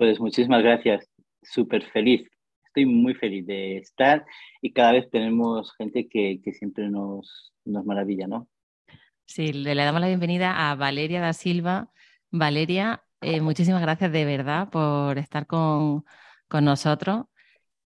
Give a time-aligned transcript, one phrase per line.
[0.00, 1.06] Pues muchísimas gracias,
[1.42, 2.26] súper feliz.
[2.64, 4.24] Estoy muy feliz de estar
[4.62, 8.48] y cada vez tenemos gente que, siempre nos, nos maravilla, ¿no?
[9.26, 11.90] Sí, le, damos la bienvenida a Valeria da Silva.
[12.30, 16.06] Valeria, eh, muchísimas gracias de verdad por estar con,
[16.50, 17.26] nosotros.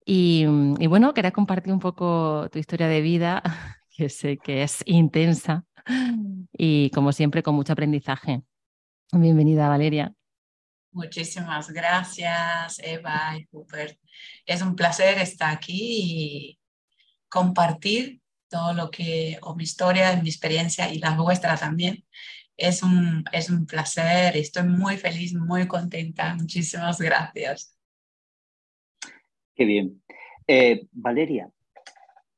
[0.05, 0.45] Y,
[0.81, 3.43] y, bueno, quería compartir un poco tu historia de vida,
[3.97, 5.65] que sé que es intensa
[6.53, 8.43] y como siempre con mucho aprendizaje.
[9.15, 10.15] Bienvenida, Valeria.
[10.93, 13.99] Muchísimas gracias, Eva y Rupert.
[14.45, 16.59] Es un placer estar aquí y
[17.31, 22.05] compartir todo lo que, o mi historia, mi experiencia y la vuestra también.
[22.59, 26.35] Es un, es un placer, estoy muy feliz, muy contenta.
[26.35, 27.75] Muchísimas gracias.
[29.55, 30.03] Qué bien.
[30.47, 31.51] Eh, Valeria,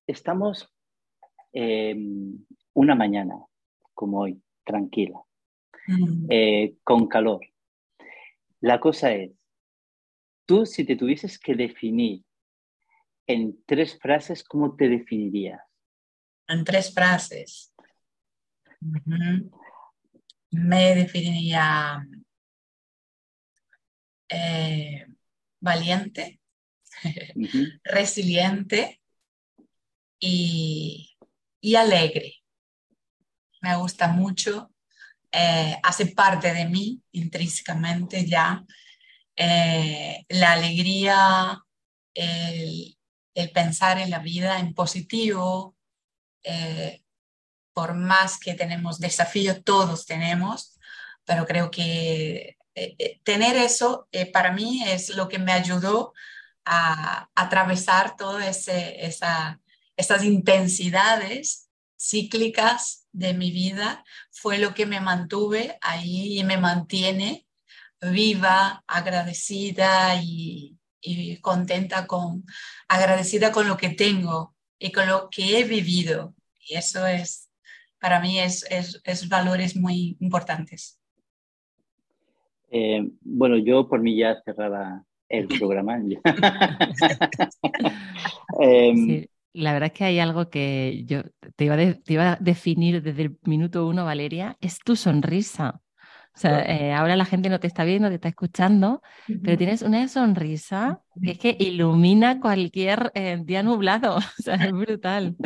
[0.06, 0.72] estamos
[1.52, 2.38] em,
[2.72, 3.34] una mañana,
[3.94, 5.18] como hoy, tranquila,
[5.88, 6.26] mm.
[6.30, 7.40] eh, con calor
[8.64, 9.30] la cosa es,
[10.46, 12.24] tú si te tuvieses que definir
[13.26, 15.60] en tres frases, ¿cómo te definirías?
[16.48, 17.74] En tres frases.
[20.50, 22.06] Me definiría
[24.30, 25.08] eh,
[25.60, 26.40] valiente,
[27.84, 29.02] resiliente
[30.18, 31.18] y,
[31.60, 32.36] y alegre.
[33.60, 34.73] Me gusta mucho
[35.36, 38.64] eh, hace parte de mí intrínsecamente ya.
[39.34, 41.60] Eh, la alegría,
[42.14, 42.96] el,
[43.52, 45.76] pensar en la vida en positivo,
[46.44, 47.02] eh,
[47.72, 50.78] por más que tenemos desafíos, todos tenemos,
[51.24, 52.56] pero creo que
[53.24, 56.12] tener eso para mí es lo que me ayudó
[56.64, 59.60] a, atravesar todas esa,
[59.96, 61.68] esas intensidades
[61.98, 67.46] cíclicas de mi vida fue lo que me mantuve ahí y me mantiene
[68.12, 70.76] viva, agradecida y,
[71.40, 72.44] contenta con,
[72.88, 76.34] agradecida con lo que tengo y con lo que he vivido.
[76.66, 77.50] Y eso es,
[78.00, 80.98] para mí, es, es, valores muy importantes.
[82.70, 85.98] Eh, bueno, yo por mí ya cerraba el programa.
[88.62, 91.22] eh, la verdad es que hay algo que yo
[91.56, 95.80] te iba, te iba a definir desde el minuto uno, Valeria, es tu sonrisa.
[96.36, 99.02] O sea, eh, ahora la gente no te está viendo, te está escuchando,
[99.44, 104.16] pero tienes una sonrisa que es que ilumina cualquier eh, día nublado.
[104.38, 105.36] O sea, es brutal.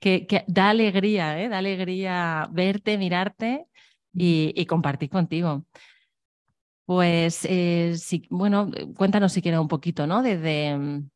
[0.00, 1.50] Que, que, da alegría, ¿eh?
[1.50, 3.66] Da alegría verte, mirarte
[4.14, 5.66] y, compartir contigo.
[6.86, 7.94] Pues, eh,
[8.30, 10.22] bueno, cuéntanos si quieres un poquito, ¿no?
[10.22, 11.10] Desde, mm,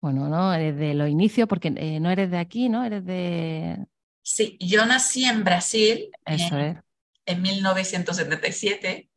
[0.00, 0.50] bueno, ¿no?
[0.50, 2.84] Desde los inicios, porque eh, no eres de aquí, ¿no?
[2.84, 3.78] Eres de...
[4.22, 6.78] Sí, yo nací en Brasil Eso en, es.
[7.26, 9.08] en 1977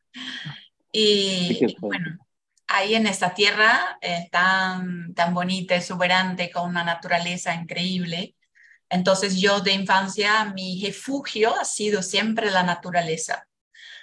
[0.92, 2.18] y, bueno,
[2.68, 8.36] ahí en esta tierra eh, tan, tan bonita, exuberante, con una naturaleza increíble.
[8.90, 13.48] Entonces yo de infancia, mi refugio ha sido siempre la naturaleza,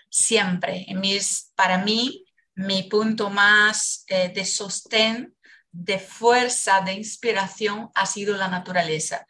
[0.08, 0.86] siempre.
[0.94, 2.24] Mis, para mí,
[2.54, 5.34] mi punto más eh, de sostén
[5.78, 9.26] de fuerza, de inspiración ha sido la naturaleza.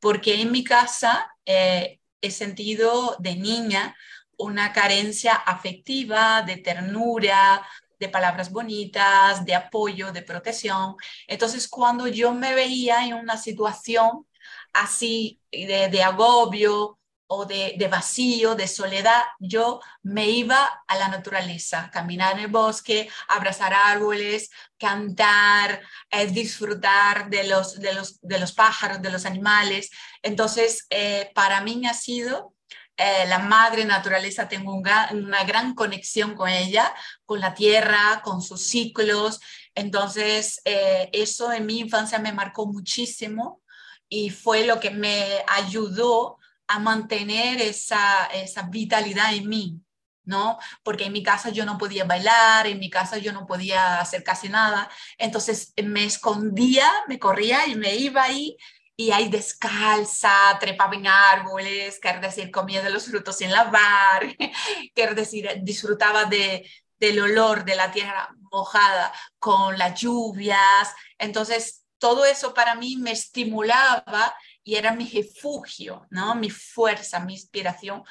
[0.00, 3.96] Porque en mi casa eh, he sentido de niña
[4.36, 7.64] una carencia afectiva, de ternura,
[8.00, 10.96] de palabras bonitas, de apoyo, de protección.
[11.28, 14.26] Entonces, cuando yo me veía en una situación
[14.72, 21.90] así de, de agobio, o de, vacío, de soledad, yo me iba a la naturaleza,
[21.92, 28.52] caminar en el bosque, abrazar árboles, cantar, eh, disfrutar de los, de, los, de los
[28.52, 29.90] pájaros, de los animales.
[30.22, 32.54] Entonces, eh, para mí ha sido
[32.96, 36.94] eh, la madre naturaleza, tengo una gran conexión con ella,
[37.24, 39.40] con la tierra, con sus ciclos.
[39.74, 43.60] Entonces, eso en mi infancia me marcó muchísimo
[44.08, 46.35] y fue lo que me ayudó
[46.68, 49.80] a mantener esa, esa vitalidad en mí,
[50.24, 50.58] ¿no?
[50.82, 54.22] Porque en mi casa yo no podía bailar, en mi casa yo no podía hacer
[54.24, 58.56] casi nada, entonces me escondía, me corría y me iba ahí
[58.96, 64.34] y ahí descalza, trepaba en árboles, quiero decir, comía de los frutos sin lavar,
[64.94, 66.68] quiero decir, disfrutaba de,
[66.98, 70.94] del olor de la tierra mojada con las lluvias.
[71.18, 74.34] Entonces, todo eso para mí me estimulaba
[74.66, 76.34] y era mi refugio, ¿no?
[76.34, 78.02] Mi fuerza, mi inspiración.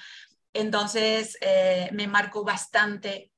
[0.54, 3.34] Entonces, eh, me marcó bastante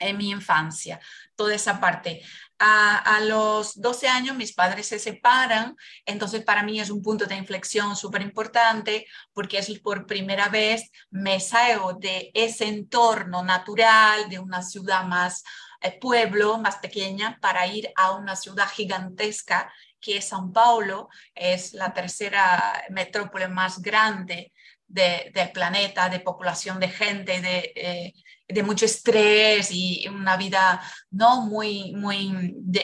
[0.00, 0.98] en mi infancia,
[1.36, 2.22] toda esa parte.
[2.58, 7.36] A, los 12 años mis padres se separan, entonces para mí es un punto de
[7.36, 14.40] inflexión súper importante porque es por primera vez me salgo de ese entorno natural, de
[14.40, 15.44] una ciudad más
[15.82, 21.92] eh, pueblo, más pequeña, para ir a una ciudad gigantesca que es Paulo, es la
[21.92, 24.52] tercera metrópole más grande
[24.86, 28.14] del planeta, de población de gente, de, eh,
[28.48, 30.80] de mucho estrés y una vida
[31.10, 32.32] no muy, muy,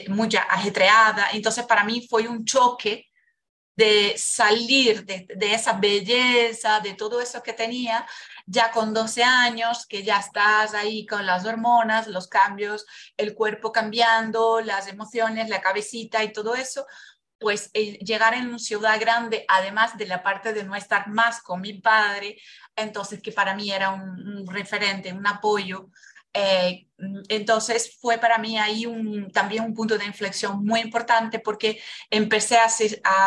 [0.07, 1.29] muy ajetreada.
[1.33, 3.07] Entonces para mí fue un choque
[3.75, 8.07] de salir de, de, esa belleza, de todo eso que tenía,
[8.47, 12.85] ya con 12 años, que ya estás ahí con las hormonas, los cambios,
[13.17, 16.87] el cuerpo cambiando, las emociones, la cabecita y todo eso,
[17.37, 21.41] pues eh, llegar en una ciudad grande, además de la parte de no estar más
[21.41, 22.37] con mi padre,
[22.75, 25.89] entonces que para mí era un, referente, un apoyo.
[26.33, 26.87] Eh,
[27.29, 32.57] entonces fue para mí ahí un, también un punto de inflexión muy importante porque empecé
[32.57, 32.67] a,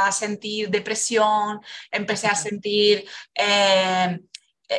[0.06, 3.06] a sentir depresión, empecé a sentir...
[3.34, 4.19] Eh,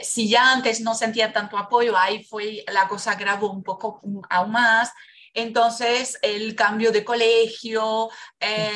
[0.03, 4.51] si ya antes no sentía tanto apoyo, ahí fue la cosa grabó un poco aún
[4.51, 4.91] más.
[5.33, 8.09] Entonces, el cambio de colegio
[8.39, 8.71] eh,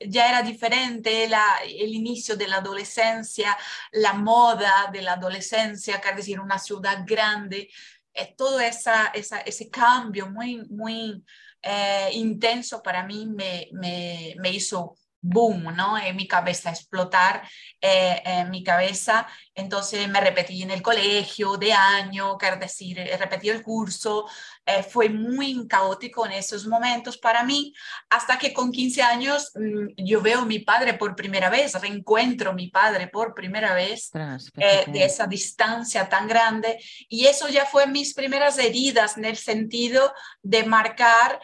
[0.00, 3.56] ya era diferente, el inicio de la adolescencia,
[3.92, 7.70] la moda de la adolescencia, que es decir, una ciudad grande,
[8.12, 11.24] eh, todo esa, ese cambio muy, muy
[11.62, 15.96] eh, intenso para mí me, me, me hizo boom, ¿no?
[15.96, 17.42] En mi cabeza, explotar
[17.80, 19.26] eh, en mi cabeza.
[19.54, 24.26] Entonces me repetí en el colegio de año, quiero decir, repetí el curso.
[24.66, 27.72] Eh, fue muy caótico en esos momentos para mí,
[28.10, 32.50] hasta que con 15 años mm, yo veo a mi padre por primera vez, reencuentro
[32.50, 34.10] a mi padre por primera vez
[34.56, 36.78] eh, de esa distancia tan grande.
[37.08, 41.40] Y eso ya fue mis primeras heridas en el sentido de marcar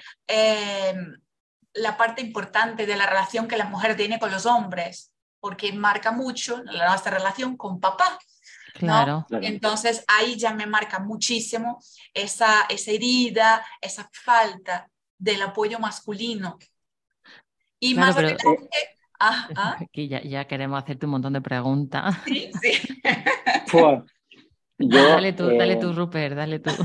[1.75, 6.13] la parte importante de la relación que la mujer tiene con los hombres, porque marca
[6.13, 8.19] mucho la nuestra relación con papá.
[8.75, 9.27] Claro.
[9.31, 11.79] Entonces ahí ya me marca muchísimo
[12.15, 14.89] esa, esa herida, esa falta
[15.19, 16.59] del apoyo masculino.
[17.81, 18.45] Y más adelante...
[19.21, 19.77] Ah, ah.
[19.81, 22.17] Aquí ya, ya, queremos hacerte un montón de preguntas.
[22.25, 23.01] Sí, sí.
[24.79, 26.71] dale tú, dale tú, eh, Rupert, dale tú.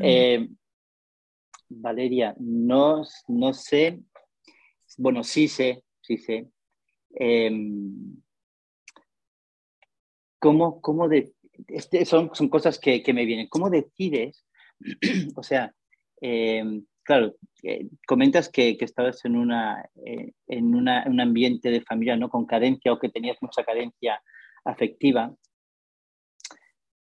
[0.00, 0.48] Eh,
[1.80, 4.00] Valeria, no, no sé,
[4.98, 6.48] bueno, sí sé, sí sé.
[7.14, 8.16] Em,
[10.38, 11.32] ¿Cómo, cómo de,
[11.68, 13.48] este, son, son cosas que, que, me vienen.
[13.48, 14.44] ¿Cómo decides?
[15.36, 15.74] o sea,
[16.20, 21.82] em, claro, eh, comentas que, que, estabas en, una, eh, en una, un ambiente de
[21.82, 22.28] familia ¿no?
[22.28, 24.20] con carencia o que tenías mucha carencia
[24.64, 25.34] afectiva.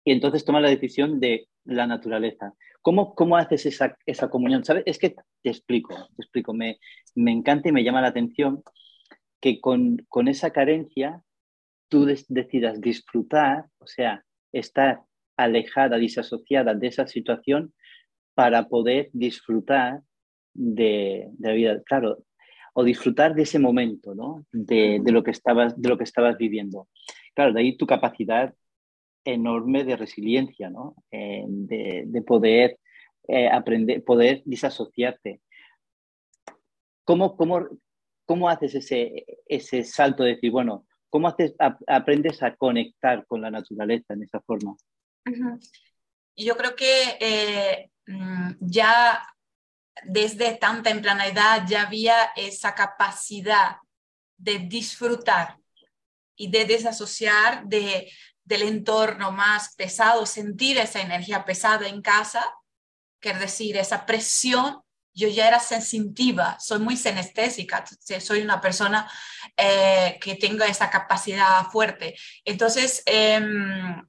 [0.07, 2.53] Y entonces tomas la decisión de la naturaleza.
[2.81, 4.63] ¿Cómo, cómo haces esa, esa comunión?
[4.63, 4.83] ¿Sabes?
[4.85, 6.53] Es que te explico, te explico.
[6.53, 6.79] Me,
[7.13, 8.63] me encanta y me llama la atención
[9.41, 11.21] que con, con esa carencia
[11.89, 14.23] tú decidas disfrutar, o sea,
[14.53, 15.01] estar
[15.35, 17.73] alejada, disasociada de esa situación
[18.33, 20.03] para poder disfrutar
[20.53, 22.19] de, de, la vida, claro,
[22.73, 24.45] o disfrutar de ese momento, ¿no?
[24.53, 26.87] De, de, lo que estabas, de lo que estabas viviendo.
[27.35, 28.53] Claro, de ahí tu capacidad
[29.27, 30.95] enorme de resiliencia, ¿no?
[31.11, 32.79] De, poder
[33.27, 35.41] eh, aprender, poder disasociarte.
[37.03, 37.67] ¿Cómo, cómo,
[38.25, 41.53] cómo haces ese, ese salto de decir, bueno, cómo haces,
[41.87, 44.75] aprendes a conectar con la naturaleza en esa forma?
[46.35, 49.23] Yo creo que eh, mm, ya
[50.05, 53.77] desde tan temprana edad ya había esa capacidad
[54.37, 55.57] de disfrutar
[56.35, 58.11] y de desasociar de,
[58.47, 62.45] del entorno más pesado, sentir esa energía pesada en casa,
[63.19, 64.81] quiere decir, esa presión,
[65.13, 67.83] yo ya era sensitiva, soy muy senestésica,
[68.21, 69.11] soy una persona
[69.57, 72.15] eh, que tenga esa capacidad fuerte.
[72.45, 74.01] Entonces, em,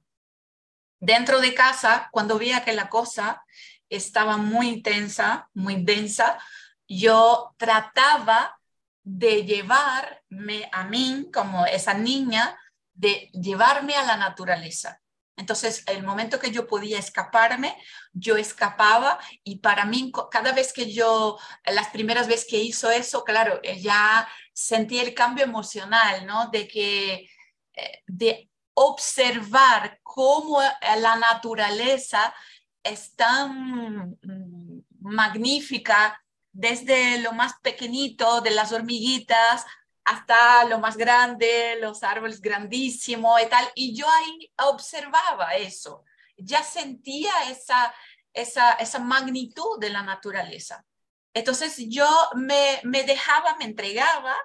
[1.01, 3.43] dentro de casa, cuando veía que la cosa
[3.89, 6.39] estaba muy intensa, muy densa,
[6.87, 8.57] yo trataba
[9.03, 12.57] de llevarme a mí como esa niña
[12.99, 15.01] de llevarme a la naturaleza.
[15.37, 17.77] Entonces, el momento que yo podía escaparme,
[18.11, 23.23] yo escapaba y para mí, cada vez que yo, las primeras veces que hizo eso,
[23.23, 26.49] claro, eh, ya sentí el cambio emocional, ¿no?
[26.49, 27.29] De que,
[27.73, 32.33] eh, de observar cómo la naturaleza
[32.83, 39.65] es tan mm, magnífica desde lo más pequeñito de las hormiguitas
[40.09, 43.71] hasta lo más grande, los árboles grandísimos y tal.
[43.75, 46.03] Y yo ahí observaba eso,
[46.35, 47.93] ya sentía esa,
[48.33, 50.83] esa, esa magnitud de la naturaleza.
[51.31, 54.35] Entonces yo me, me dejaba, me entregaba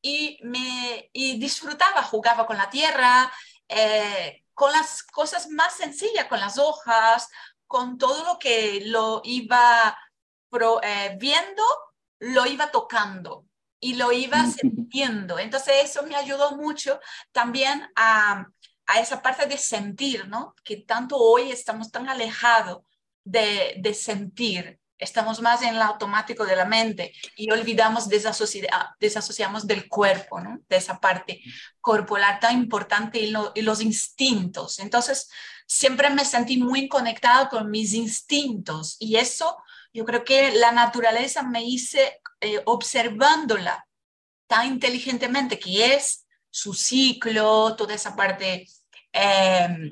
[0.00, 3.30] y, me, y disfrutaba, jugaba con la tierra,
[3.68, 7.28] eh, con las cosas más sencillas, con las hojas,
[7.66, 9.94] con todo lo que lo iba
[10.82, 11.62] eh, viendo,
[12.18, 13.44] lo iba tocando
[13.82, 15.38] y lo iba sintiendo.
[15.40, 17.00] Entonces eso me ayudó mucho
[17.32, 18.46] también a,
[18.86, 20.54] a esa parte de sentir, ¿no?
[20.64, 22.84] Que tanto hoy estamos tan alejados
[23.24, 24.78] de, de sentir.
[24.98, 30.60] Estamos más en el automático de la mente y olvidamos, desasociamos del cuerpo, ¿no?
[30.68, 31.42] De esa parte
[31.80, 34.78] corporal tan importante y, y los instintos.
[34.78, 35.28] Entonces,
[35.66, 39.56] siempre me sentí muy conectado con mis instintos y eso
[39.92, 43.86] yo creo que la naturaleza me hice eh, observándola
[44.46, 48.66] tan inteligentemente, que es su ciclo, toda esa parte
[49.12, 49.90] em,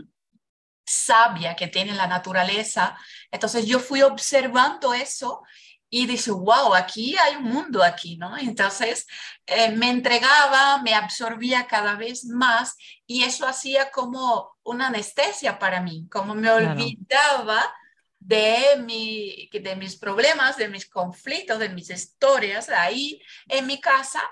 [0.85, 2.97] sabia que tiene la naturaleza.
[3.31, 5.43] Entonces yo fui observando eso
[5.89, 8.37] y dije, wow, aquí hay un mundo aquí, ¿no?
[8.39, 9.07] Entonces
[9.47, 12.77] eh, me entregaba, me absorbía cada vez más
[13.07, 17.75] y eso hacía como una anestesia para mí, como me olvidaba
[18.21, 24.23] de, mi, de mis problemas, de mis conflictos, de mis historias ahí en mi casa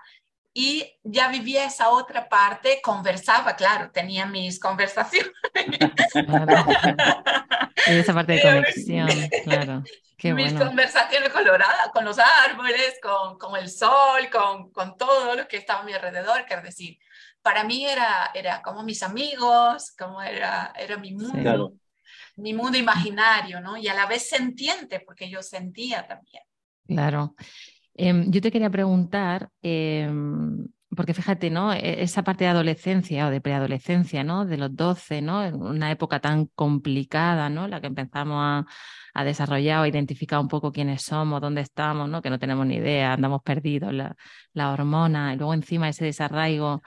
[0.52, 5.32] y ya vivía esa otra parte, conversaba, claro, tenía mis conversaciones.
[7.86, 9.08] esa parte de conexión,
[9.44, 9.82] claro.
[10.16, 15.46] Qué mis conversaciones coloradas con los árboles, con, con el sol, con, con, todo lo
[15.46, 16.98] que estaba a mi alrededor, quiero decir,
[17.40, 21.78] para mí era, era como mis amigos, como era, era mi mundo
[22.38, 23.76] mi mundo imaginario, ¿no?
[23.76, 26.42] Y a la vez sentiente, porque yo sentía también.
[26.86, 27.34] Claro.
[27.94, 30.66] Em, yo te quería preguntar, em,
[30.96, 31.72] porque fíjate, ¿no?
[31.72, 34.46] E, esa parte de adolescencia o de preadolescencia, ¿no?
[34.46, 35.44] De los 12, ¿no?
[35.44, 37.68] En una época tan complicada, ¿no?
[37.68, 38.66] La que empezamos a,
[39.24, 42.22] desarrollar o identificar un poco quiénes somos, dónde estamos, ¿no?
[42.22, 44.14] Que no tenemos ni idea, andamos perdidos, la,
[44.52, 46.82] la hormona, y luego encima ese desarraigo,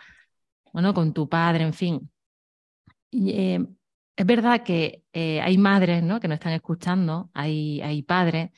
[0.74, 2.12] bueno, con tu padre, en fin.
[3.12, 3.76] Y, em,
[4.22, 6.20] es verdad que eh, hay madres ¿no?
[6.20, 8.52] que nos están escuchando, hay, hay padres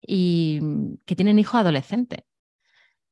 [0.00, 2.20] y mm, que tienen hijos adolescentes.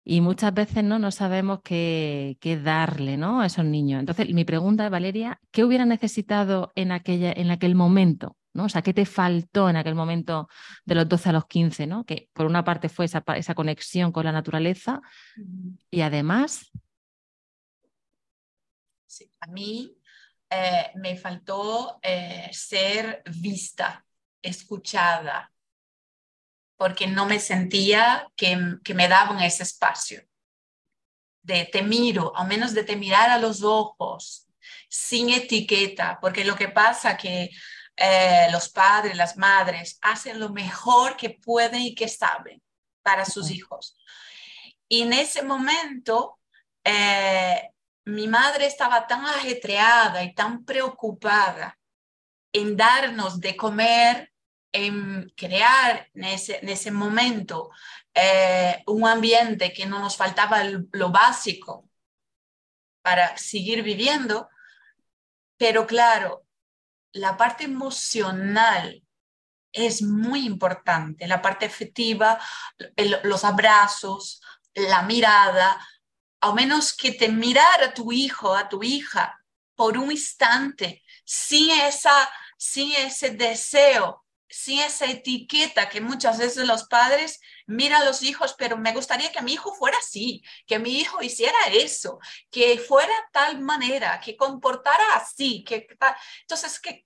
[0.03, 0.99] Y muchas veces ¿no?
[0.99, 3.43] no sabemos qué, qué, darle ¿no?
[3.43, 4.01] a esos niños.
[4.01, 8.39] Entonces, mi pregunta es, Valeria, ¿qué hubiera necesitado en, aquella, en aquel momento?
[8.55, 8.65] ¿no?
[8.65, 10.49] O sea, ¿qué te faltó en aquel momento
[10.87, 11.87] de los 12 a los 15?
[11.87, 12.05] ¿no?
[12.07, 15.03] Que por una parte fue esa, esa conexión con la naturaleza
[15.91, 16.73] y además...
[19.05, 20.00] Sí, a mí
[20.51, 24.05] eh, me faltó eh, ser vista,
[24.43, 25.53] escuchada,
[26.77, 30.23] porque no me sentía que, que, me daban ese espacio
[31.43, 34.49] de te miro, al menos de te mirar a los ojos,
[34.89, 37.51] sin etiqueta, porque lo que pasa que
[37.97, 42.63] eh, los padres, las madres hacen lo mejor que pueden y que saben
[43.03, 43.97] para sus hijos.
[44.89, 46.39] Y en ese momento
[48.15, 51.79] mi madre estaba tan ajetreada y tan preocupada
[52.53, 54.33] en darnos de comer,
[54.73, 57.71] en crear en ese, momento
[58.15, 61.89] eh, un ambiente que no nos faltaba lo básico
[63.03, 64.49] para seguir viviendo.
[65.57, 66.45] Pero claro,
[67.13, 69.03] la parte emocional
[69.73, 72.41] es muy importante, la parte afectiva,
[73.25, 74.41] los abrazos,
[74.75, 75.79] la mirada,
[76.41, 79.39] al menos que te mirar a tu hijo, a tu hija,
[79.75, 86.85] por un instante, sin, esa, sin ese deseo, sin esa etiqueta que muchas veces los
[86.85, 90.99] padres miran a los hijos, pero me gustaría que mi hijo fuera así, que mi
[90.99, 92.19] hijo hiciera eso,
[92.51, 95.87] que fuera tal manera, que comportara así, que
[96.43, 97.05] entonces que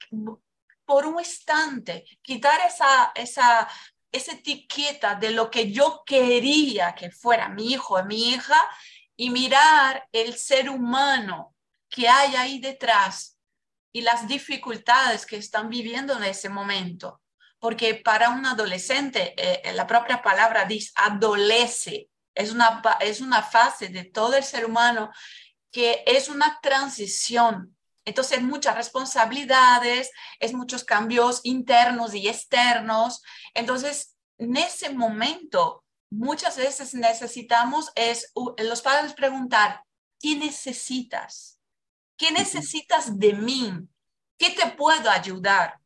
[0.85, 3.69] por un instante quitar esa esa
[4.15, 8.61] esa etiqueta de lo que yo quería que fuera mi hijo o mi hija
[9.17, 11.55] y mirar el ser humano
[11.89, 13.39] que hay ahí detrás
[13.93, 17.21] y las dificultades que están viviendo en ese momento.
[17.59, 23.89] Porque para un adolescente, eh, la propia palabra dice adolece, es una, es una fase
[23.89, 25.11] de todo el ser humano
[25.71, 27.77] que es una transición.
[28.05, 33.23] Entonces, muchas responsabilidades, es muchos cambios internos y externos.
[33.55, 35.84] Entonces, en ese momento,
[36.15, 39.83] muchas veces necesitamos es los padres preguntar,
[40.21, 41.59] ¿qué necesitas?
[42.17, 43.73] ¿Qué necesitas de mí?
[44.39, 45.81] ¿Qué te puedo ayudar?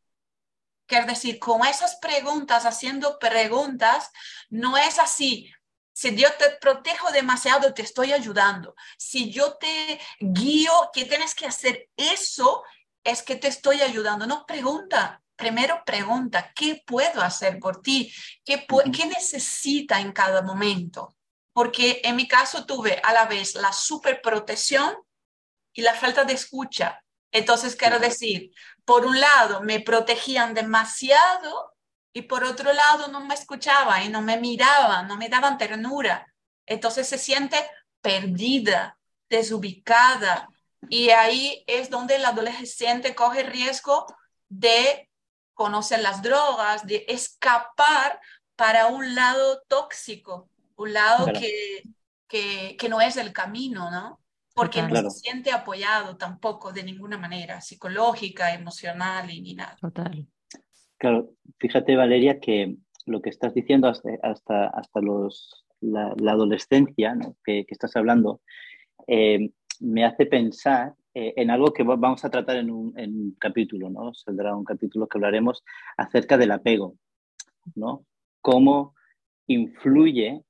[0.87, 4.11] Quiero decir, con esas preguntas, haciendo preguntas,
[4.49, 5.53] no es así.
[5.93, 8.75] Si yo te protejo demasiado, te estoy ayudando.
[8.97, 11.89] Si yo te guío, ¿qué tienes que hacer?
[11.97, 12.63] Eso
[13.03, 14.27] es que te estoy ayudando.
[14.27, 15.23] No pregunta.
[15.38, 18.12] Primero pregunta, ¿qué puedo hacer por ti?
[18.45, 21.14] ¿Qué, ¿Qué necesita en cada momento?
[21.52, 24.97] Porque en mi caso tuve a la vez la superprotección
[25.73, 27.00] y la falta de escucha.
[27.30, 28.50] Entonces, quiero decir,
[28.85, 31.73] por un lado, me protegían demasiado
[32.12, 36.26] y por otro lado, no me escuchaban y no me miraban, no me daban ternura.
[36.66, 37.57] Entonces se siente
[38.00, 38.99] perdida,
[39.30, 40.49] desubicada.
[40.88, 44.04] Y ahí es donde el adolescente coge riesgo
[44.49, 45.08] de
[45.59, 48.21] conocer las drogas, de escapar
[48.55, 51.83] para un lado tóxico, un lado que,
[52.29, 54.21] que, que no es el camino, ¿no?
[54.55, 59.77] porque no se siente apoyado tampoco de ninguna manera, psicológica, emocional y ni nada.
[59.81, 60.27] Total.
[60.97, 67.67] Claro, fíjate Valeria que lo que estás diciendo hasta, hasta, hasta los, la, adolescencia que,
[67.67, 68.41] que, estás hablando
[69.09, 69.50] eh,
[69.81, 74.15] me hace pensar eh, en algo que vamos a tratar en un, capítulo, ¿no?
[74.15, 75.65] Saldrá un capítulo que hablaremos
[75.97, 76.95] acerca del apego,
[77.75, 78.07] ¿no?
[78.41, 78.95] Cómo
[79.49, 80.45] influye,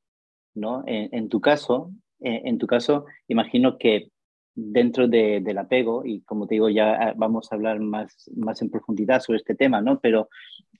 [0.55, 0.83] ¿no?
[0.87, 4.11] En, tu caso, eh, en tu caso, imagino que
[4.55, 8.69] dentro del apego, y como te digo, ya ah, vamos a hablar más, más en
[8.69, 10.01] profundidad sobre este tema, ¿no?
[10.01, 10.29] Pero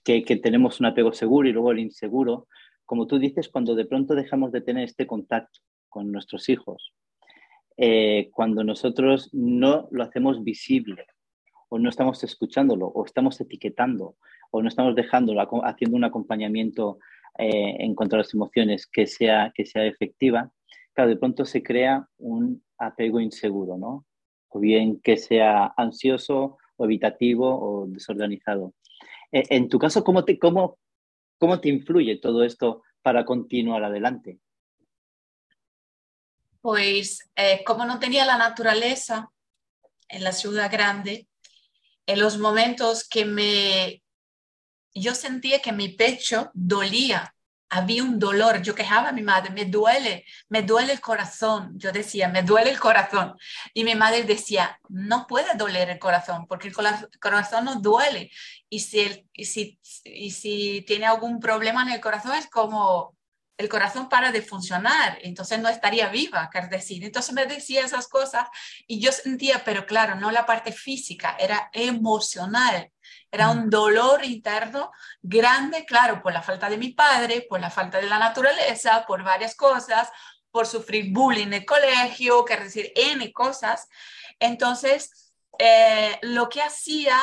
[0.03, 2.47] que, tenemos un apego seguro y luego el inseguro,
[2.85, 6.93] como tú dices, cuando de pronto dejamos de tener este contacto con nuestros hijos,
[7.81, 11.05] eh, cuando nosotros no lo hacemos visible,
[11.69, 14.17] o no estamos escuchándolo, o estamos etiquetando,
[14.51, 16.99] o no estamos dejándolo, haciendo un acompañamiento
[17.37, 20.51] eh, en cuanto a las emociones que sea, que sea efectiva,
[21.05, 24.05] de pronto se crea un apego inseguro, ¿no?
[24.49, 28.73] O bien que sea ansioso o evitativo o desorganizado.
[29.31, 30.77] E, en tu caso, ¿cómo te, cómo,
[31.37, 34.39] cómo te influye todo esto para continuar adelante?
[36.61, 39.31] Pues eh, como no tenía la naturaleza
[40.07, 41.27] en la ciudad grande,
[42.05, 44.03] en los momentos que me...
[44.93, 47.33] Yo sentía que mi pecho dolía
[47.69, 48.61] había un dolor.
[48.61, 51.73] Yo quejaba a mi madre, me duele, me duele el corazón.
[51.77, 53.35] Yo decía, me duele el corazón.
[53.73, 56.73] Y mi madre decía, no puede doler el corazón porque el
[57.19, 58.31] corazón no duele.
[58.69, 63.15] Y si, y si, y si tiene algún problema en el corazón es como
[63.59, 67.03] el corazón para de funcionar, entonces no estaría viva, quer decir.
[67.03, 68.47] Entonces me decía esas cosas
[68.87, 72.89] y yo sentía, pero claro, no la parte física, era emocional.
[73.29, 74.91] Era un dolor interno
[75.21, 79.23] grande, claro, por la falta de mi padre, por la falta de la naturaleza, por
[79.23, 80.07] varias cosas,
[80.51, 83.89] por sufrir bullying en el colegio, quer decir, N cosas.
[84.39, 87.17] Entonces, eh, lo que hacía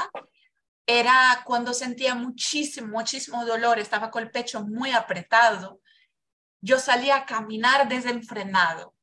[0.84, 5.80] era cuando sentía muchísimo, muchísimo dolor, estaba con el pecho muy apretado,
[6.66, 8.94] yo salía a caminar desenfrenado.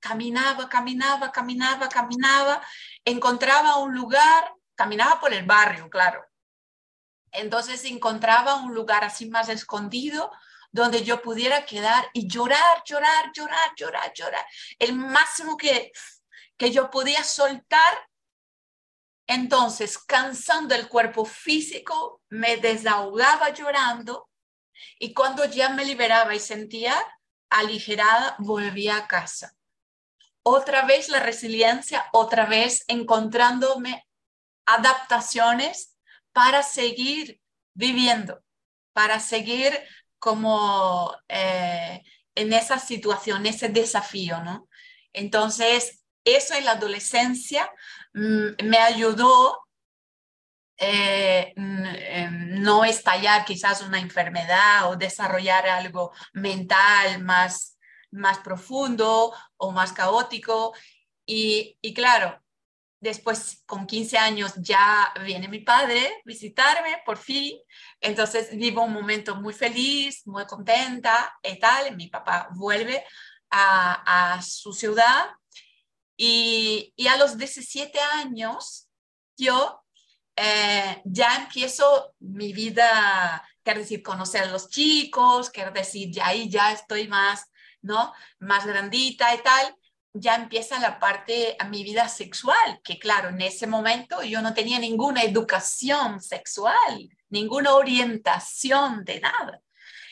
[0.00, 2.60] Caminaba, caminaba, caminaba, caminaba,
[3.04, 6.24] encontraba un lugar, caminaba por el barrio, claro,
[7.32, 10.30] entonces encontraba un lugar así más escondido
[10.72, 14.44] donde yo pudiera quedar y llorar, llorar, llorar, llorar, llorar.
[14.78, 15.92] El máximo que,
[16.56, 18.08] que yo podía soltar.
[19.26, 24.28] Entonces, cansando el cuerpo físico, me desahogaba llorando
[24.98, 26.94] y cuando ya me liberaba y sentía
[27.50, 29.54] aligerada, volvía a casa.
[30.42, 34.06] Otra vez la resiliencia, otra vez encontrándome
[34.66, 35.96] adaptaciones
[36.32, 37.40] para seguir
[37.74, 38.42] viviendo,
[38.92, 39.78] para seguir
[40.18, 42.02] como eh,
[42.34, 44.68] en esa situación, ese desafío, ¿no?
[45.12, 47.70] Entonces, eso en la adolescencia
[48.14, 49.61] mm, me ayudó
[50.82, 57.78] eh, mm, no estallar quizás una enfermedad o desarrollar algo mental más,
[58.10, 60.74] más profundo o más caótico.
[61.24, 62.42] Y, y claro,
[63.02, 67.58] Después, con 15 años, ya viene mi padre visitarme, por fin.
[68.00, 71.96] Entonces, vivo un momento muy feliz, muy contenta y tal.
[71.96, 73.04] Mi papá vuelve
[73.50, 75.30] a, su ciudad.
[76.16, 78.88] Y, a los 17 años,
[79.36, 79.81] yo
[80.36, 86.48] eh, ya empiezo mi vida, quiero decir, conocer a los chicos, quiero decir, ya ahí
[86.48, 87.46] ya estoy más,
[87.82, 88.12] ¿no?
[88.38, 89.76] Más grandita y tal
[90.14, 94.52] ya empieza la parte a mi vida sexual, que claro, en ese momento yo no
[94.52, 99.60] tenía ninguna educación sexual, ninguna orientación de nada.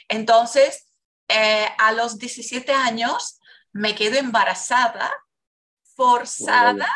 [0.08, 0.86] Entonces,
[1.28, 3.40] eh, a los 17 años
[3.72, 5.12] me quedo embarazada,
[5.94, 6.88] forzada,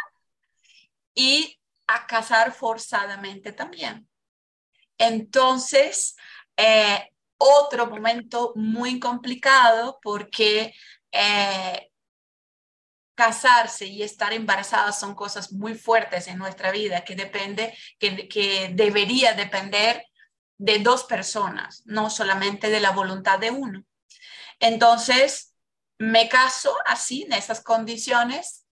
[1.15, 4.09] y a casar forzadamente también.
[4.99, 6.16] Entonces,
[6.57, 10.75] eh, otro momento muy complicado porque
[11.12, 11.90] eh,
[13.14, 18.70] casarse y estar embarazada son cosas muy fuertes en nuestra vida que depende, que, que
[18.73, 20.05] debería depender
[20.59, 23.85] de dos personas, no solamente de la voluntad de uno.
[24.61, 25.55] Entonces,
[25.99, 28.63] me caso así, en esas condiciones,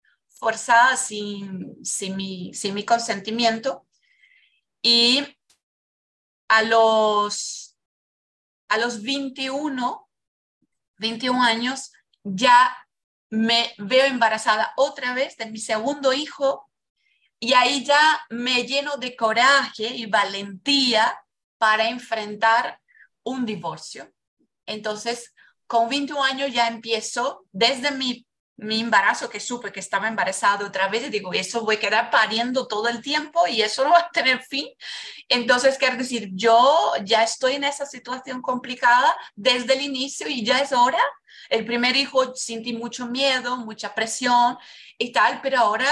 [0.42, 1.76] forzada, sin,
[2.16, 3.86] mi, mi consentimiento.
[4.82, 5.24] Y
[6.48, 7.78] a los,
[8.68, 10.10] a los 21,
[10.98, 11.92] 21 años,
[12.24, 12.76] ya
[13.30, 16.68] me veo embarazada otra vez de mi segundo hijo
[17.38, 21.16] y ahí ya me lleno de coraje y valentía
[21.56, 22.80] para enfrentar
[23.22, 24.12] un divorcio.
[24.66, 25.32] Entonces,
[25.68, 28.26] con 21 años ya empiezo desde mi,
[28.62, 32.10] mi embarazo, que supe que estaba embarazada otra vez, y digo, eso voy a quedar
[32.10, 34.66] pariendo todo el tiempo y eso no va a tener fin.
[35.28, 40.60] Entonces, quiero decir, yo ya estoy en esa situación complicada desde el inicio y ya
[40.60, 41.02] es hora
[41.48, 44.56] el primer hijo sentí mucho miedo, mucha presión
[44.98, 45.90] y tal, pero ahora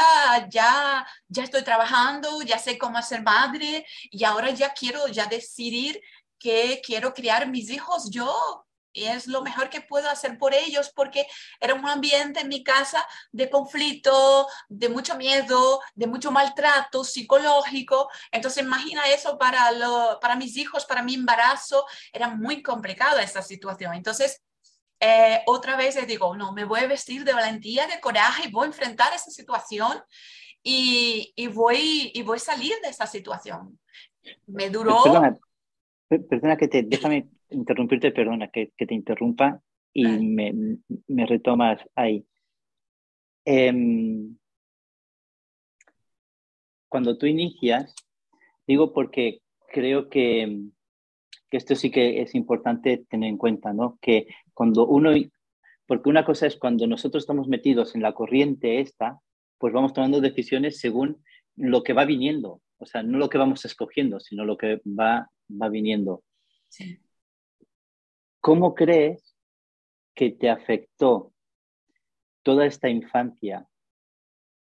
[0.48, 6.00] ya, ya estoy trabajando, ya sé cómo ser madre y ahora ya quiero ya decidir
[6.38, 8.66] que quiero criar mis hijos yo.
[8.92, 11.26] Y es lo mejor que puedo hacer por ellos porque
[11.61, 18.09] era un ambiente en mi casa de conflicto, de mucho miedo, de mucho maltrato psicológico.
[18.33, 21.87] Entonces imagina eso para, lo, para mis hijos, para mi embarazo.
[22.12, 23.94] Era muy complicada esta situación.
[23.94, 24.42] Entonces
[25.00, 28.50] eh, otra vez les digo, no, me voy a vestir de valentía, de coraje y
[28.50, 30.03] voy a enfrentar esa situación
[30.62, 33.79] y, y voy, y voy a salir de esa situación.
[34.46, 35.03] Me duró...
[36.09, 39.60] Perdona, que te, déjame interrumpirte, perdona que, que te interrumpa
[39.92, 42.24] y me, me, retomas ahí.
[43.44, 44.36] Em,
[46.88, 47.94] cuando tú inicias,
[48.66, 49.40] digo porque
[49.72, 50.62] creo que,
[51.50, 53.98] que esto sí que es importante tener en cuenta, ¿no?
[54.00, 55.10] Que cuando uno,
[55.86, 59.20] porque una cosa es cuando nosotros estamos metidos en la corriente esta,
[59.58, 61.22] pues vamos tomando decisiones según
[61.56, 65.30] lo que va viniendo, o sea, no lo que vamos escogiendo, sino lo que va,
[65.50, 66.22] va viniendo.
[68.40, 69.37] ¿Cómo crees
[70.14, 71.33] que te afectó
[72.42, 73.68] toda esta infancia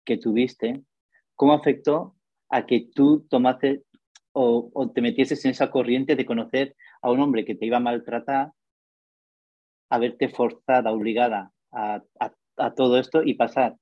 [0.04, 0.82] que tuviste?
[1.34, 2.14] ¿Cómo afectó
[2.48, 3.82] a que tú tomaste
[4.32, 7.80] o, te metieses en esa corriente de conocer a un hombre que te iba a
[7.80, 8.52] maltratar,
[9.90, 12.02] a verte forzada, obligada a,
[12.76, 13.76] todo esto y pasar,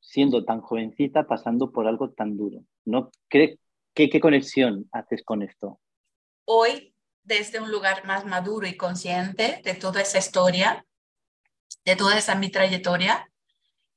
[0.00, 2.64] siendo tan jovencita, pasando por algo tan duro.
[2.84, 3.10] ¿no?
[3.28, 3.58] ¿Qué,
[3.94, 5.80] qué, conexión haces con esto?
[6.44, 6.93] Hoy,
[7.24, 10.86] desde un lugar más maduro y consciente de toda esa historia,
[11.84, 13.28] de toda esa mi trayectoria,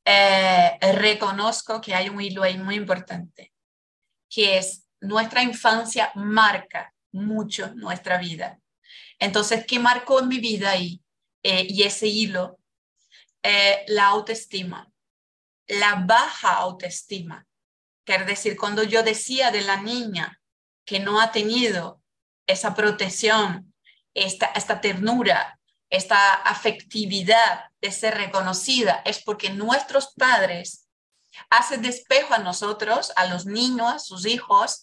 [0.05, 3.53] eh, reconozco que hay un hilo ahí muy importante,
[4.29, 8.59] que es nuestra infancia marca mucho nuestra vida.
[9.19, 11.01] Entonces, ¿qué marcó en mi vida ahí?
[11.43, 12.59] Eh, y ese hilo,
[13.43, 14.89] eh, la autoestima,
[15.67, 17.45] la baja autoestima.
[18.05, 20.39] Quiere decir, cuando yo decía de la niña
[20.85, 22.01] que no ha tenido
[22.47, 23.73] esa protección,
[24.13, 30.87] esta, esta ternura, esta afectividad de ser reconocida, es porque nuestros padres
[31.49, 34.81] hace despejo a nosotros, a los niños, a sus hijos,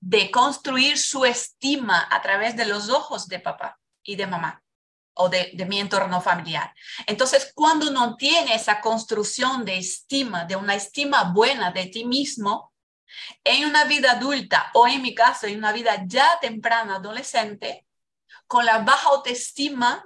[0.00, 4.62] de construir su estima a través de los ojos de papá y de mamá
[5.14, 6.74] o de, mi entorno familiar.
[7.06, 12.72] Entonces, cuando no tiene esa construcción de estima, de una estima buena de ti mismo,
[13.44, 17.86] en una vida adulta o en mi caso, en una vida ya temprana adolescente,
[18.46, 20.04] con la baja autoestima,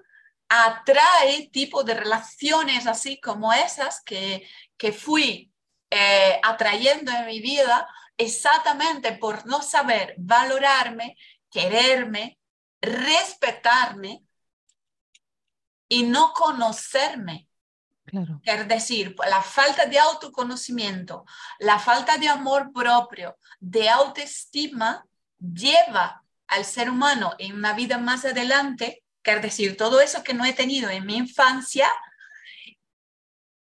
[0.49, 5.53] atrae tipo de relaciones así como esas que, que fui
[5.90, 11.16] eh, atrayendo en mi vida exactamente por no saber valorarme,
[11.51, 12.38] quererme,
[12.81, 14.25] respetarme
[15.88, 17.49] y no conocerme.
[18.11, 18.40] Claro.
[18.66, 21.25] Decir, la falta de autoconocimiento,
[21.61, 25.05] la falta de amor propio, de autoestima,
[25.38, 30.44] lleva al ser humano en una vida más adelante, es decir, todo eso que no
[30.44, 31.88] he tenido en mi infancia,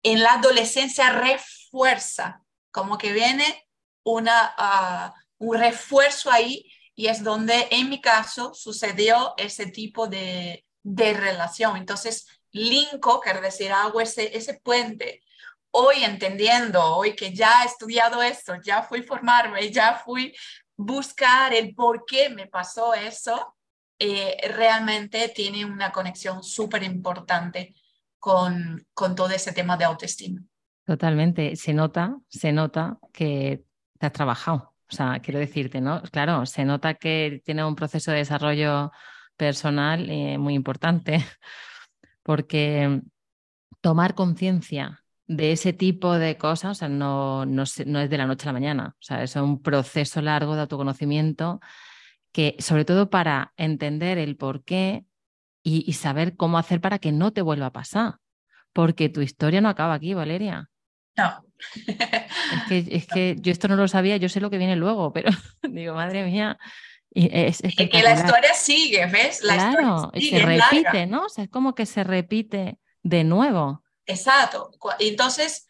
[0.01, 3.67] en la adolescencia refuerza, como que viene
[4.03, 10.65] una, ah, un refuerzo ahí y es donde en mi caso sucedió ese tipo de,
[10.83, 11.77] de relación.
[11.77, 15.21] Entonces, linko, quiere decir, hago ese, ese puente.
[15.71, 20.33] Hoy entendiendo, hoy que ya he estudiado esto, ya fui formarme, ya fui
[20.75, 23.55] buscar el por qué me pasó eso,
[23.99, 27.75] eh, realmente tiene una conexión súper importante
[28.17, 30.41] con, con todo ese tema de autoestima.
[30.85, 31.55] Totalmente.
[31.55, 33.63] Se nota, se nota que
[33.99, 34.73] te has trabajado.
[34.91, 36.01] O sea, quiero decirte, ¿no?
[36.11, 38.91] Claro, se nota que tiene un proceso de desarrollo
[39.37, 41.23] personal eh, muy importante,
[42.29, 43.01] porque
[43.81, 48.43] tomar conciencia de ese tipo de cosas, o sea, no, no, es de la noche
[48.43, 51.59] a la mañana, o sea, es un proceso largo de autoconocimiento
[52.31, 55.05] que, sobre todo para entender el por qué
[55.63, 58.17] y, saber cómo hacer para que no te vuelva a pasar,
[58.73, 60.69] porque tu historia no acaba aquí, Valeria.
[61.17, 61.45] No.
[61.75, 65.11] Es que, es que yo esto no lo sabía, yo sé lo que viene luego,
[65.13, 65.31] pero
[65.67, 66.59] digo, madre mía,
[67.11, 69.41] es, es que la historia sigue, ¿ves?
[69.41, 71.25] La claro, se repite, ¿no?
[71.25, 73.83] O sea, es como que se repite de nuevo.
[74.05, 74.71] Exacto.
[74.99, 75.67] Entonces,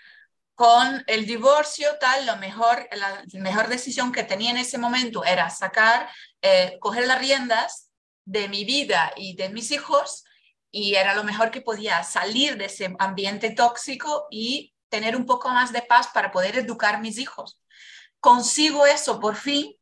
[0.56, 5.50] con el divorcio, tal, lo mejor, la mejor decisión que tenía en ese momento era
[5.50, 6.10] sacar,
[6.42, 7.90] eh, coger las riendas
[8.26, 10.26] de mi vida y de mis hijos
[10.72, 15.50] y era lo mejor que podía salir de ese ambiente tóxico y tener un poco
[15.50, 17.60] más de paz para poder educar a mis hijos.
[18.20, 19.79] Consigo eso por fin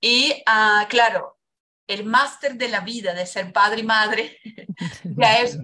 [0.00, 1.38] y, uh, claro,
[1.86, 4.38] el máster de la vida de ser padre y madre
[5.04, 5.58] ya es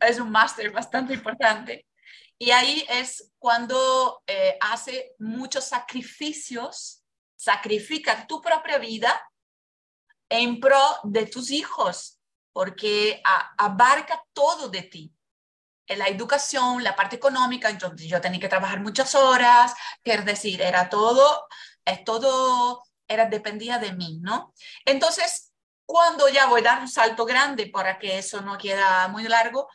[0.00, 1.86] es un máster bastante importante.
[2.38, 7.02] Y ahí es cuando eh, hace muchos sacrificios,
[7.36, 9.30] sacrifica tu propia vida
[10.28, 12.18] en pro de tus hijos,
[12.52, 13.22] porque
[13.58, 15.14] abarca todo de ti.
[15.86, 19.74] En la educación, la parte económica, entonces yo tenía que trabajar muchas horas,
[20.04, 21.48] es decir, era todo,
[21.84, 24.54] es todo, era dependía de mí, ¿no?
[24.84, 25.52] Entonces,
[25.84, 29.68] cuando ya voy a dar un salto grande para que eso no queda muy largo,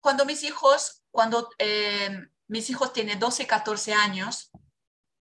[0.00, 4.50] cuando mis hijos, cuando eh, mis hijos tienen 12, 14 años,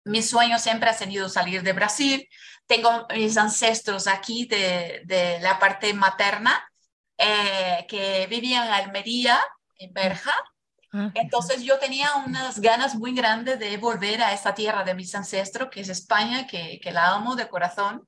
[0.03, 2.27] mi sueño siempre ha sido salir de Brasil.
[2.67, 6.69] Tengo mis ancestros aquí de, de la parte materna
[7.17, 9.39] eh, que vivían en Almería,
[9.77, 10.33] en Berja.
[10.91, 15.13] Ah, entonces yo tenía unas ganas muy grandes de volver a esta tierra de mis
[15.13, 18.07] ancestros, que es España, que, que la amo de corazón.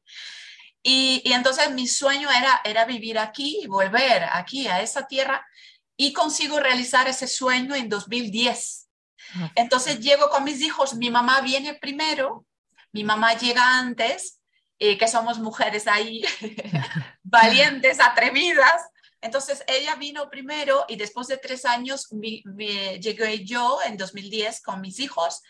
[0.83, 5.45] Y, y, entonces mi sueño era, era vivir aquí, volver aquí a esa tierra
[5.95, 8.89] y consigo realizar ese sueño en 2010.
[9.35, 12.45] Ah, Entonces llego con mis hijos, mi mamá viene primero,
[12.91, 14.39] mi mamá llega antes,
[14.79, 16.23] eh, que somos mujeres ahí
[17.23, 18.81] valientes, atrevidas.
[19.21, 24.99] Entonces ella vino primero y después de tres años llegué yo en 2010 con mis
[24.99, 25.41] hijos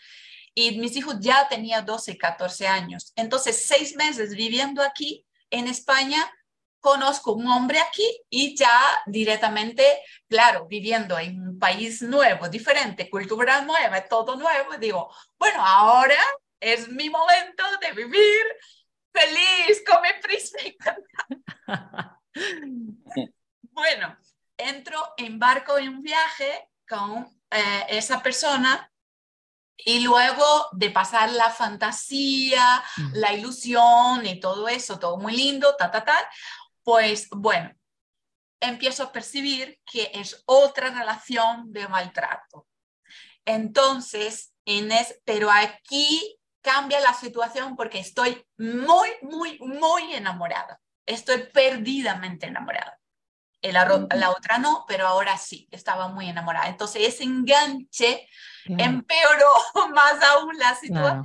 [0.54, 3.12] y mis hijos ya tenían 12, 14 años.
[3.16, 6.30] Entonces seis meses viviendo aquí en España
[6.80, 9.84] conozco un hombre aquí y ya directamente,
[10.28, 15.08] claro, viviendo en un país nuevo, diferente, cultura nueva, todo nuevo, digo,
[15.38, 16.18] bueno, ahora
[16.60, 18.44] es mi momento de vivir
[19.12, 20.08] feliz con mi.
[23.82, 24.16] bueno,
[24.56, 28.88] entro, embarco en un viaje con eh, esa persona
[29.76, 32.80] y luego de pasar la fantasía,
[33.14, 36.30] la ilusión y todo eso, todo muy lindo, ta, ta, ta,
[36.84, 37.74] pues bueno,
[38.60, 42.68] empiezo a percibir que es otra relación de maltrato.
[43.44, 50.80] Entonces, Inés, pero aquí cambia la situación porque estoy muy, muy, muy enamorada.
[51.04, 53.01] Estoy perdidamente enamorada.
[53.62, 56.68] La, la otra no, pero ahora sí, estaba muy enamorada.
[56.68, 58.28] Entonces, ese enganche
[58.64, 59.52] empeoró
[59.94, 61.24] más aún la situación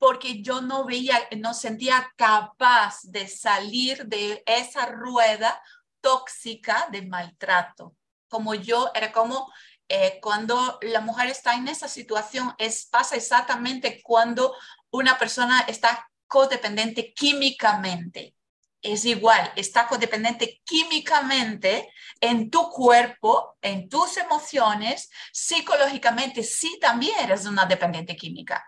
[0.00, 5.62] porque yo no veía, no sentía capaz de salir de esa rueda
[6.00, 7.94] tóxica de maltrato.
[8.26, 9.52] Como yo, era como
[9.88, 14.56] eh, cuando la mujer está en esa situación, es, pasa exactamente cuando
[14.90, 18.34] una persona está codependiente químicamente.
[18.82, 27.44] Es igual, está codependiente químicamente en tu cuerpo, en tus emociones, psicológicamente, sí también eres
[27.44, 28.64] una dependiente química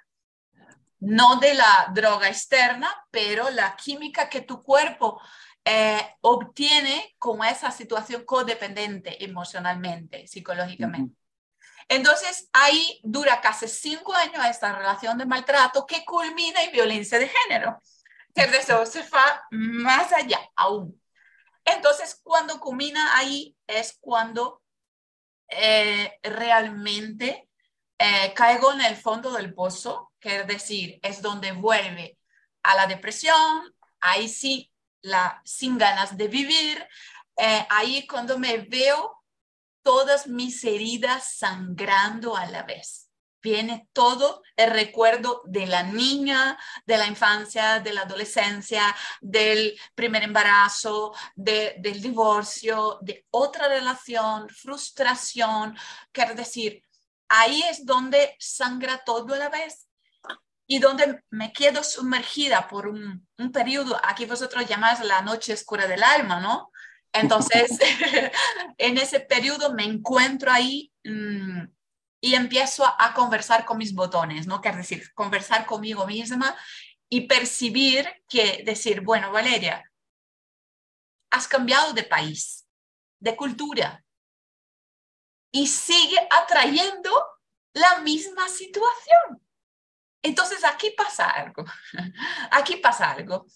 [1.02, 5.20] no de la droga externa, pero la química que tu cuerpo
[5.64, 11.16] eh, obtiene con esa situación codependiente emocionalmente, psicológicamente.
[11.88, 17.28] Entonces, ahí dura casi cinco años esta relación de maltrato que culmina en violencia de
[17.28, 17.80] género.
[18.34, 21.00] Que eso se va más allá aún.
[21.64, 24.62] Entonces, cuando culmina ahí es cuando
[25.48, 27.48] eh, realmente
[27.98, 32.18] eh, caigo en el fondo del pozo, que es decir, es donde vuelve
[32.62, 36.86] a la depresión, ahí sí, la, sin ganas de vivir,
[37.36, 39.22] eh, ahí cuando me veo
[39.82, 43.01] todas mis heridas sangrando a la vez.
[43.42, 50.22] Viene todo el recuerdo de la niña, de la infancia, de la adolescencia, del primer
[50.22, 55.76] embarazo, del divorcio, de otra relación, frustración,
[56.12, 56.82] quiero decir,
[57.28, 59.88] ahí es donde sangra todo a la vez.
[60.64, 65.86] y donde me quedo sumergida por un, un periodo, aquí vosotros llamáis la noche oscura
[65.86, 66.70] del alma, ¿no?
[67.12, 67.78] Entonces,
[68.78, 71.64] en ese periodo me encuentro ahí mmm,
[72.24, 74.60] y empiezo a, conversar con mis botones, ¿no?
[74.60, 76.56] Quiero decir, conversar conmigo misma
[77.08, 79.84] y percibir que decir, bueno, Valeria,
[81.32, 82.68] has cambiado de país,
[83.18, 84.04] de cultura
[85.50, 87.10] y sigue atrayendo
[87.72, 89.42] la misma situación.
[90.22, 91.64] Entonces aquí pasa algo,
[92.52, 93.46] aquí pasa algo.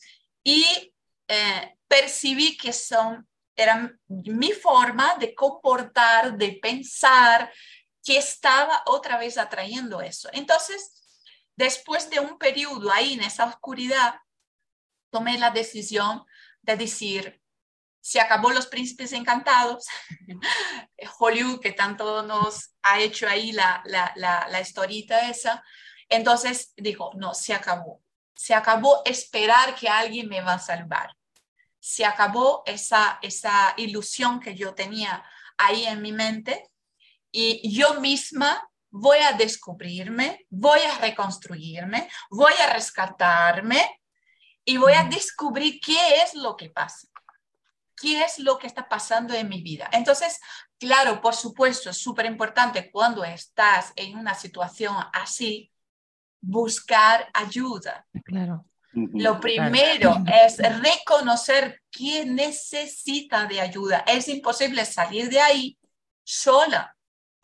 [0.43, 0.93] Y
[1.29, 7.53] eh, percibí que son, era mi forma de comportar, de pensar,
[8.07, 10.29] que estaba otra vez atrayendo eso.
[10.33, 11.03] Entonces,
[11.57, 14.15] después de un periodo ahí en esa oscuridad,
[15.11, 16.25] tomé la decisión
[16.63, 17.43] de decir,
[18.01, 19.87] se acabó Los Príncipes Encantados,
[21.19, 25.65] Hollywood que tanto nos ha hecho ahí la, la, la, la historita esa.
[26.09, 28.05] Entonces dijo, no, se acabó.
[28.37, 31.17] Se acabó esperar que alguien me va a salvar.
[31.81, 35.25] Se acabó esa, esa ilusión que yo tenía
[35.59, 36.71] ahí en mi mente
[37.39, 44.01] y yo misma voy a descubrirme, voy a reconstruirme, voy a rescatarme
[44.65, 47.07] y voy a descubrir qué es lo que pasa,
[47.95, 49.91] qué es lo que está pasando en mi vida.
[49.93, 50.41] Entonces,
[50.79, 55.71] claro, por supuesto, es súper importante cuando estás en una situación así,
[56.41, 58.07] buscar ayuda.
[58.25, 58.65] Claro.
[58.95, 64.05] Lo primero es reconocer quién necesita de ayuda.
[64.07, 65.79] Es imposible salir de ahí
[66.25, 66.96] sola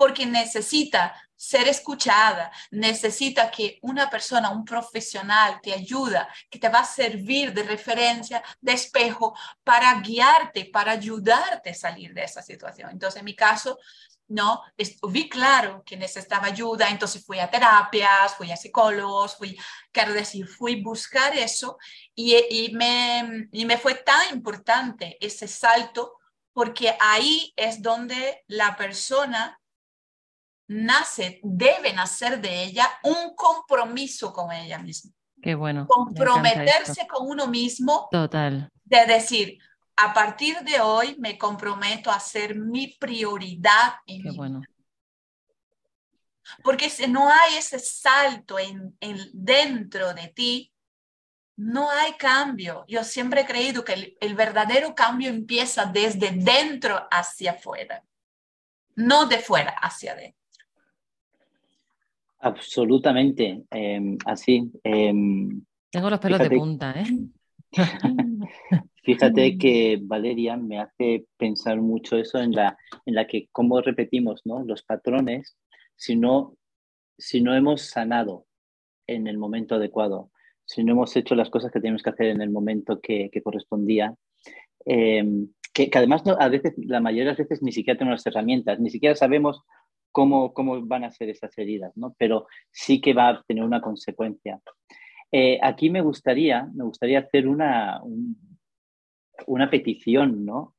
[0.03, 6.81] porque necesita ser escuchada, necesita que una persona, un profesional te ayuda, que te va
[6.81, 12.91] a servir de referencia, de espejo, para guiarte, para ayudarte a salir de esa situación.
[12.91, 13.79] Entonces, en mi caso,
[14.27, 14.61] no,
[15.09, 19.57] vi claro que necesitaba ayuda, entonces fui a terapias, fui a psicólogos, fui,
[19.93, 21.79] quiero decir, fui buscar eso
[22.13, 26.19] y, y, me, y me fue tan importante ese salto
[26.53, 29.61] porque ahí es donde la persona
[30.69, 35.13] nace, debe nacer de ella un compromiso con ella misma.
[35.43, 35.87] Qué bueno.
[35.89, 38.09] Comprometerse con uno mismo.
[38.11, 38.71] Total.
[38.85, 39.59] De decir,
[39.97, 44.63] a partir de hoy me comprometo a ser mi prioridad en Qué bueno.
[46.63, 50.73] Porque si no hay ese salto en, en, dentro de ti,
[51.57, 52.85] no hay cambio.
[52.89, 58.05] Yo siempre he creído que el, el verdadero cambio empieza desde dentro hacia afuera,
[58.97, 60.42] no de fuera hacia adentro.
[62.43, 64.69] Absolutamente, em, así.
[64.83, 67.05] Em, Tengo los pelos de punta, ¿eh?
[69.05, 72.77] fíjate que Valeria me hace pensar mucho eso en la,
[73.07, 74.65] en la que cómo repetimos ¿no?
[74.65, 75.57] los patrones
[75.95, 76.57] si no,
[77.17, 78.47] si no hemos sanado
[79.07, 80.31] en el momento adecuado,
[80.65, 83.43] si no hemos hecho las cosas que tenemos que hacer en el momento que, que
[83.43, 84.15] correspondía.
[84.85, 88.27] Em, que, que, además a veces, la mayoría de las veces ni siquiera tenemos las
[88.27, 89.63] herramientas, ni siquiera sabemos
[90.13, 92.15] cómo, cómo van a ser esas heridas, ¿no?
[92.19, 94.61] Pero sí que va a tener una consecuencia.
[95.33, 98.01] Eh, aquí me gustaría, me gustaría hacer una,
[99.47, 100.75] una petición, ¿no?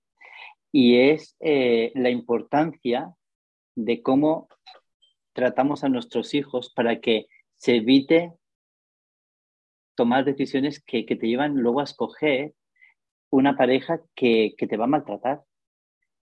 [0.72, 3.14] Y es eh, la importancia
[3.76, 4.48] de cómo
[5.34, 8.34] tratamos a nuestros hijos para que se evite
[9.96, 12.54] tomar decisiones que, que te llevan luego a escoger
[13.32, 15.44] una pareja que, que, te va a maltratar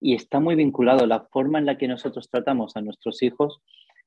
[0.02, 3.62] y está muy vinculado la forma en la que nosotros tratamos a nuestros hijos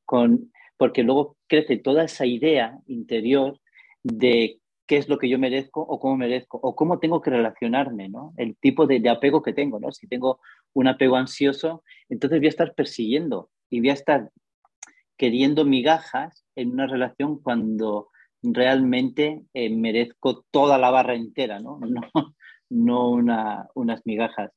[0.04, 3.60] con, porque luego crece toda esa idea interior
[4.02, 8.08] de qué es lo que yo merezco o cómo merezco o cómo tengo que relacionarme,
[8.08, 8.34] ¿no?
[8.36, 9.92] El tipo de, apego que tengo, ¿no?
[9.92, 10.40] Si tengo
[10.74, 14.30] un apego ansioso, entonces voy a estar persiguiendo y voy a estar
[15.16, 18.08] queriendo migajas en una relación cuando
[18.42, 21.78] realmente eh, merezco toda la barra entera, ¿no?
[21.88, 22.34] No,
[22.70, 24.50] no una, unas migajas.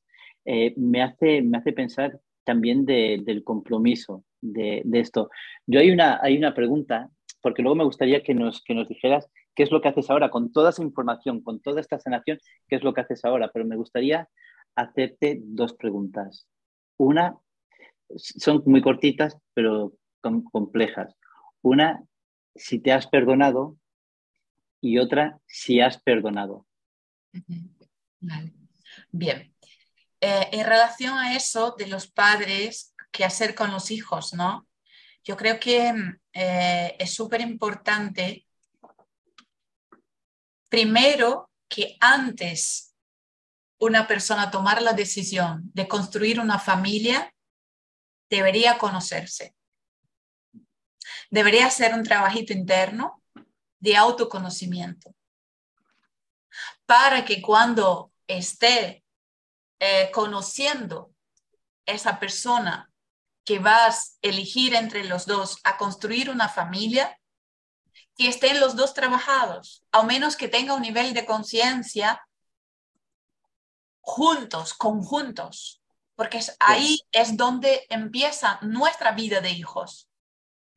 [0.50, 5.28] Eh, me, hace, me hace pensar también de, del compromiso de, de, esto.
[5.66, 7.10] Yo hay una, hay una pregunta,
[7.42, 10.30] porque luego me gustaría que nos, que nos dijeras qué es lo que haces ahora,
[10.30, 13.66] con toda esa información, con toda esta sanación, qué es lo que haces ahora, pero
[13.66, 14.26] me gustaría
[14.74, 16.48] hacerte dos preguntas.
[16.96, 17.36] Una,
[18.16, 19.92] son muy cortitas, pero
[20.50, 21.14] complejas.
[21.60, 22.02] Una,
[22.54, 23.76] si te has perdonado
[24.80, 26.64] y otra, si has perdonado.
[28.20, 28.54] Vale.
[29.12, 29.52] Bien,
[30.20, 34.66] eh, en relación a eso de los padres, qué hacer con los hijos, ¿no?
[35.24, 35.92] Yo creo que
[36.32, 38.46] eh, es súper importante,
[40.68, 42.94] primero, que antes
[43.78, 47.32] una persona tomar la decisión de construir una familia,
[48.28, 49.54] debería conocerse.
[51.30, 53.22] Debería hacer un trabajito interno
[53.78, 55.14] de autoconocimiento
[56.86, 59.04] para que cuando esté
[59.80, 61.12] eh, conociendo
[61.86, 62.90] esa persona
[63.44, 67.18] que vas a elegir entre los dos a construir una familia,
[68.16, 72.20] que estén los dos trabajados, al menos que tenga un nivel de conciencia
[74.00, 75.80] juntos, conjuntos,
[76.14, 80.08] porque ahí es donde empieza nuestra vida de hijos,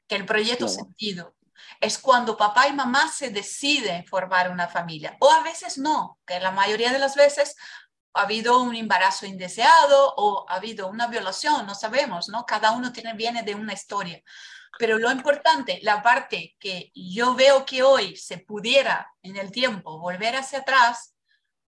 [0.08, 1.36] que el proyecto sentido
[1.80, 6.40] es cuando papá y mamá se deciden formar una familia, o a veces no, que
[6.40, 7.56] la mayoría de las veces
[8.14, 12.46] ha habido un embarazo indeseado o ha habido una violación, no sabemos, ¿no?
[12.46, 14.22] Cada uno tiene, viene de una historia.
[14.78, 20.00] Pero lo importante, la parte que yo veo que hoy se pudiera en el tiempo
[20.00, 21.14] volver hacia atrás,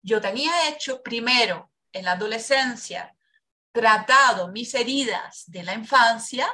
[0.03, 3.15] yo tenía hecho primero en la adolescencia,
[3.71, 6.49] tratado mis heridas de la infancia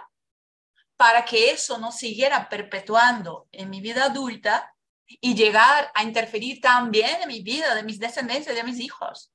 [0.97, 4.74] para que eso no siguiera perpetuando en mi vida adulta
[5.07, 9.32] y llegar a interferir también en mi vida, de mis descendencias, de mis hijos.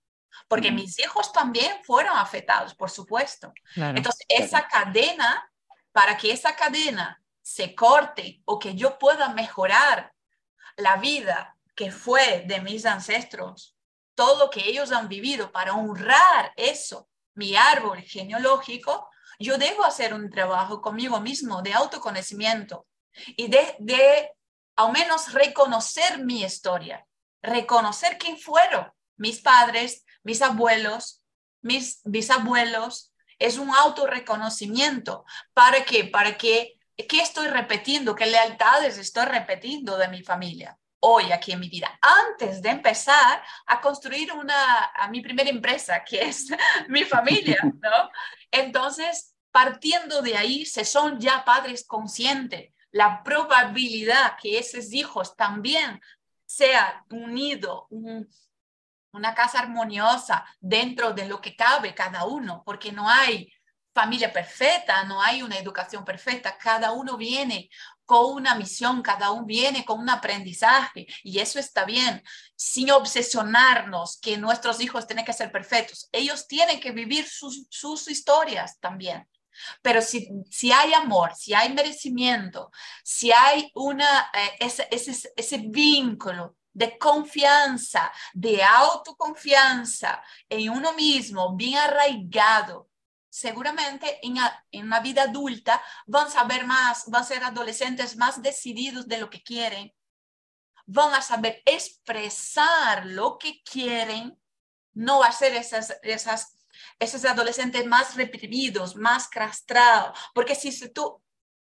[0.54, 3.52] Porque mis hijos también fueron afectados, por supuesto.
[3.76, 5.50] Entonces, esa cadena,
[5.92, 10.14] para que esa cadena se corte o que yo pueda mejorar
[10.78, 13.76] la vida que fue de mis ancestros,
[14.14, 20.14] todo lo que ellos han vivido para honrar eso, mi árbol genealógico, yo debo hacer
[20.14, 22.86] un trabajo conmigo mismo de autoconocimiento
[23.26, 24.30] y de, de
[24.76, 27.06] al menos reconocer mi historia,
[27.42, 31.22] reconocer quién fueron mis padres, mis abuelos,
[31.62, 33.14] mis bisabuelos.
[33.40, 35.26] Es un autorreconocimiento.
[35.54, 36.06] ¿Para qué?
[36.06, 38.16] Para que, ¿qué estoy repitiendo?
[38.16, 40.78] ¿Qué lealtades estoy repitiendo de mi familia?
[41.06, 44.56] hoy aquí en mi vida, antes de empezar a construir una,
[45.12, 46.48] mi primera empresa, que es
[46.88, 48.10] mi familia, ¿no?
[48.50, 56.00] Entonces, partiendo de ahí, se son ya padres conscientes, la probabilidad que esos hijos también
[56.46, 57.84] sean unidos,
[59.14, 63.52] una casa armoniosa dentro de lo que cabe cada uno, porque no hay
[63.94, 67.70] familia perfecta, no hay una educación perfecta, cada uno viene
[68.06, 72.22] con una misión, cada uno viene con un aprendizaje y eso está bien,
[72.56, 76.10] sin obsesionarnos que nuestros hijos tienen que ser perfectos.
[76.12, 79.28] Ellos tienen que vivir sus, sus historias también.
[79.84, 82.72] Pero si, si hay amor, si hay merecimiento,
[83.04, 91.56] si hay una, eh, ese, ese, ese vínculo de confianza, de autoconfianza en uno mismo,
[91.56, 92.90] bien arraigado,
[93.30, 94.36] seguramente en,
[94.72, 99.18] en la vida adulta van a saber más, van a ser adolescentes más decididos de
[99.18, 99.92] lo que quieren,
[100.86, 104.40] van a saber expresar lo que quieren,
[104.94, 106.60] no va a ser esas, esas,
[107.00, 111.23] esos adolescentes más reprimidos, más castrados, porque si tú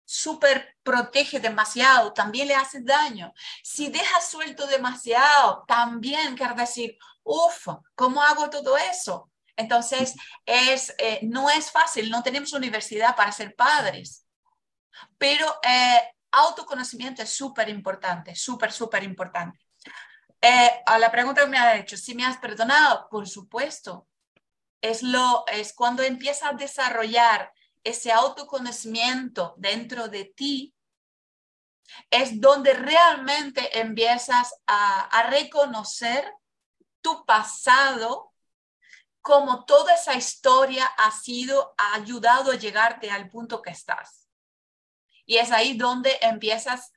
[0.06, 3.34] super protege demasiado, también le hace daño.
[3.62, 9.30] Si deja suelto demasiado, también quiere decir, uff, ¿cómo hago todo eso?
[9.56, 14.26] Entonces, es, eh, no es fácil, no tenemos universidad para ser padres,
[15.18, 19.58] pero eh, autoconocimiento es súper importante, súper, súper importante.
[20.40, 24.06] Eh, a la pregunta que me ha hecho, si me has perdonado, por supuesto,
[24.80, 27.50] es, lo, es cuando empiezas a desarrollar
[27.86, 30.74] ese autoconocimiento dentro de ti,
[32.10, 36.28] es donde realmente empiezas a, reconocer
[37.00, 38.32] tu pasado
[39.22, 44.28] como toda esa historia ha sido, ha ayudado a llegarte al punto que estás.
[45.24, 46.92] Y es ahí donde empiezas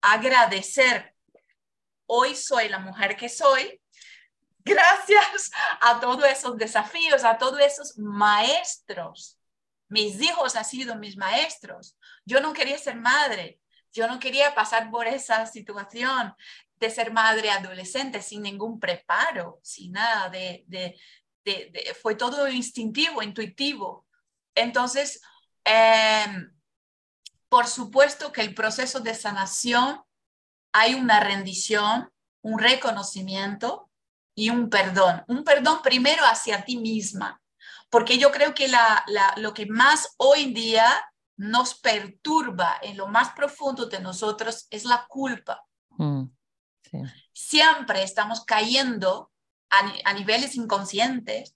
[0.00, 1.14] a agradecer.
[2.06, 3.80] Hoy soy la mujer que soy
[4.64, 9.38] gracias a todos esos desafíos, a todos esos maestros.
[9.92, 11.98] Mis hijos han sido mis maestros.
[12.24, 13.60] Yo no quería ser madre.
[13.92, 16.34] Yo no quería pasar por esa situación
[16.76, 20.98] de ser madre adolescente sin ningún preparo, sin nada de,
[22.00, 24.06] fue todo instintivo, intuitivo.
[24.54, 25.20] Entonces,
[25.62, 26.56] em,
[27.50, 30.00] por supuesto que el proceso de sanación
[30.72, 33.90] hay una rendición, un reconocimiento
[34.34, 35.22] y un perdón.
[35.28, 37.41] Un perdón primero hacia ti misma,
[37.92, 39.04] porque yo creo que la,
[39.36, 44.86] lo que más hoy en día nos perturba en lo más profundo de nosotros es
[44.86, 45.62] la culpa.
[45.90, 46.24] Mm,
[47.34, 49.30] Siempre estamos cayendo
[49.68, 51.54] a, niveles inconscientes,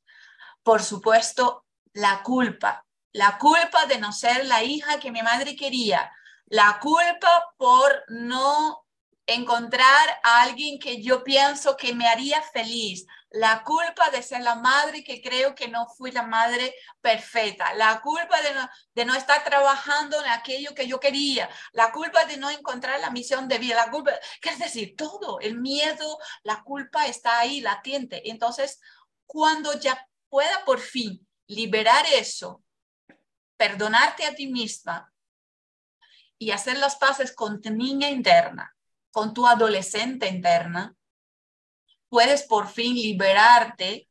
[0.62, 1.64] por supuesto,
[1.94, 2.84] la culpa.
[3.12, 6.12] La culpa de no ser la hija que mi madre quería.
[6.44, 8.84] La culpa por no
[9.26, 13.06] encontrar a alguien que yo pienso que me haría feliz.
[13.36, 18.00] La culpa de ser la madre que creo que no fui la madre perfecta, la
[18.00, 18.36] culpa
[18.94, 23.10] de no, estar trabajando en aquello que yo quería, la culpa de no encontrar la
[23.10, 24.96] misión de vida, la culpa, ¿qué es decir?
[24.96, 28.30] Todo, el miedo, la culpa está ahí latente.
[28.30, 28.80] Entonces,
[29.26, 32.64] cuando ya pueda por fin liberar eso,
[33.58, 35.12] perdonarte a ti misma
[36.38, 38.74] y hacer las paces con tu niña interna,
[39.10, 40.96] con tu adolescente interna,
[42.16, 44.08] puedes por fin liberarte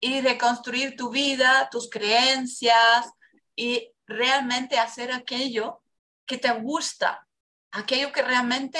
[0.00, 3.10] y reconstruir tu vida, tus creencias
[3.56, 5.82] y realmente hacer aquello
[6.24, 7.26] que te gusta,
[7.72, 8.78] aquello que realmente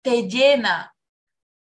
[0.00, 0.96] te llena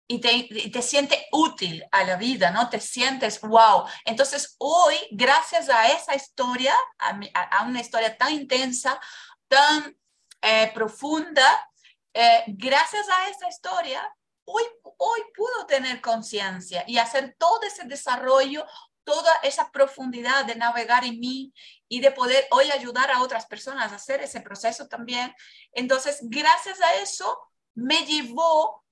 [0.07, 2.69] y te, te siente útil a la vida, ¿no?
[2.69, 3.87] Te sientes, wow.
[4.05, 9.01] Entonces hoy, gracias a esa historia, a, una historia tan intensa,
[9.49, 9.97] tan
[10.43, 11.67] eh, profunda,
[12.13, 14.07] eh, gracias a esa historia,
[14.53, 14.65] hoy,
[14.99, 18.67] hoy pudo tener conciencia y hacer todo ese desarrollo,
[19.05, 21.53] toda esa profundidad de navegar en mí
[21.89, 25.35] y de poder hoy ayudar a otras personas a hacer ese proceso también.
[25.73, 27.39] Entonces, gracias a eso,
[27.75, 28.85] me llevó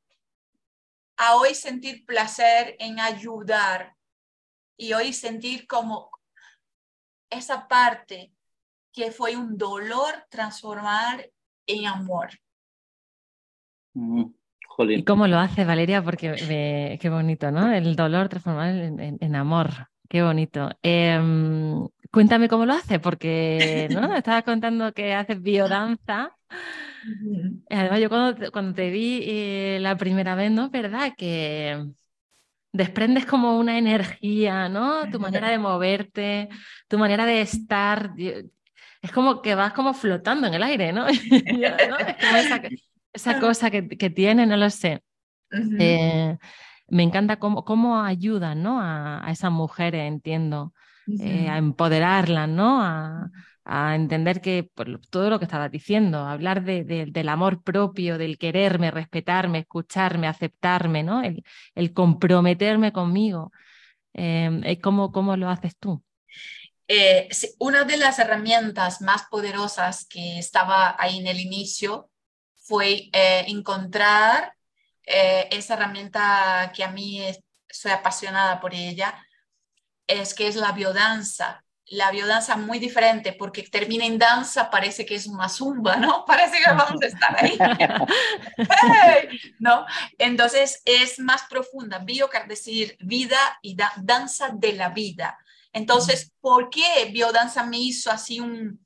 [1.17, 3.95] a hoy sentir placer en ayudar
[4.77, 6.11] y hoy sentir como
[7.29, 8.33] esa parte
[8.93, 11.31] que fue un dolor transformar
[11.67, 12.31] en amor.
[13.95, 14.40] Mm.
[14.89, 16.03] ¿Y cómo lo hace Valeria?
[16.03, 17.73] Porque qué bonito, ¿no?
[17.73, 19.89] El dolor transformado en, amor.
[20.09, 20.71] Qué bonito.
[20.83, 24.15] Em, cuéntame cómo lo hace, porque ¿no?
[24.17, 26.37] estabas contando que haces biodanza.
[27.71, 30.71] Además, yo cuando, te vi eh, la primera vez, ¿no?
[30.71, 31.13] ¿Verdad?
[31.17, 31.87] Que
[32.73, 35.11] desprendes como una energía, ¿no?
[35.11, 36.49] Tu manera de moverte,
[36.89, 38.13] tu manera de estar.
[39.03, 41.07] Es como que vas como flotando en el aire, ¿no?
[41.09, 42.61] esa
[43.41, 45.03] cosa que, tiene, no lo sé.
[45.79, 46.37] Eh,
[46.89, 48.81] me encanta cómo, cómo ayuda ¿no?
[48.81, 50.75] a, esa mujer, entiendo,
[51.21, 52.83] eh, a empoderarla, ¿no?
[52.83, 53.31] A,
[53.95, 59.61] entender que por todo lo que estabas diciendo, hablar del amor propio, del quererme, respetarme,
[59.61, 61.23] escucharme, aceptarme, ¿no?
[61.23, 63.53] El, comprometerme conmigo.
[64.13, 66.03] Eh, ¿cómo, ¿Cómo lo haces tú?
[67.61, 72.10] una de las herramientas más poderosas que estaba ahí en el inicio
[72.71, 74.55] fue eh, encontrar
[75.05, 77.21] eh, esa herramienta que a mí
[77.69, 79.27] soy apasionada por ella,
[80.07, 81.65] es que es la biodanza.
[81.87, 86.25] La biodanza muy diferente porque termina en danza, parece que es una zumba, ¿no?
[86.27, 87.59] Parece que vamos a estar ahí.
[89.59, 89.85] ¿No?
[90.17, 91.99] Entonces es más profunda.
[91.99, 95.37] Bio quiere decir vida y danza de la vida.
[95.73, 98.81] Entonces, ¿por qué biodanza me hizo así un,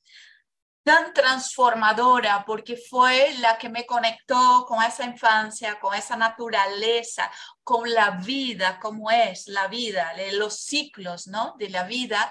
[0.85, 7.30] tan transformadora porque fue la que me conectó con esa infancia, con esa naturaleza,
[7.62, 11.55] con la vida, como es la vida, los ciclos, ¿no?
[11.59, 12.30] De la vida.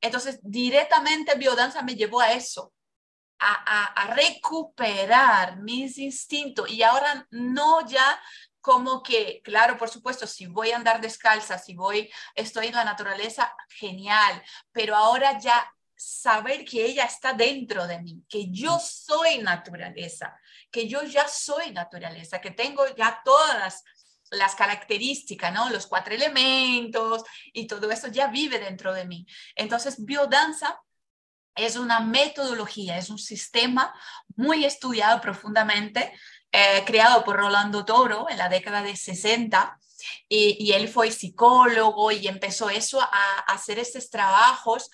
[0.00, 2.72] Entonces, directamente biodanza me llevó a eso,
[3.38, 8.20] a, a, recuperar mis instintos y ahora no ya
[8.60, 12.84] como que, claro, por supuesto, si voy a andar descalza, si voy, estoy en la
[12.84, 14.42] naturaleza, genial,
[14.72, 15.70] pero ahora ya
[16.00, 20.34] saber que ella está dentro de mí, que yo soy naturaleza,
[20.70, 23.84] que yo ya soy naturaleza, que tengo ya todas
[24.30, 25.68] las, características, ¿no?
[25.68, 27.22] Los cuatro elementos
[27.52, 29.26] y todo eso ya vive dentro de mí.
[29.54, 30.80] Entonces, biodanza
[31.54, 33.92] es una metodología, es un sistema
[34.36, 36.14] muy estudiado profundamente,
[36.50, 39.78] eh, creado por Rolando Toro en la década de 60.
[40.30, 44.90] Y, él fue psicólogo y empezó eso a, a hacer estos trabajos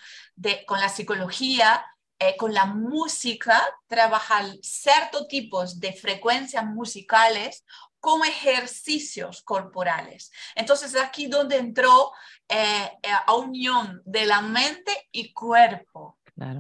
[0.67, 1.85] con la psicología,
[2.19, 7.63] eh, con la música, trabajar ciertos tipos de frecuencias musicales
[8.01, 10.31] como ejercicios corporales.
[10.55, 12.13] Entonces, aquí donde entró
[12.49, 16.19] eh, eh, a unión de la mente y cuerpo,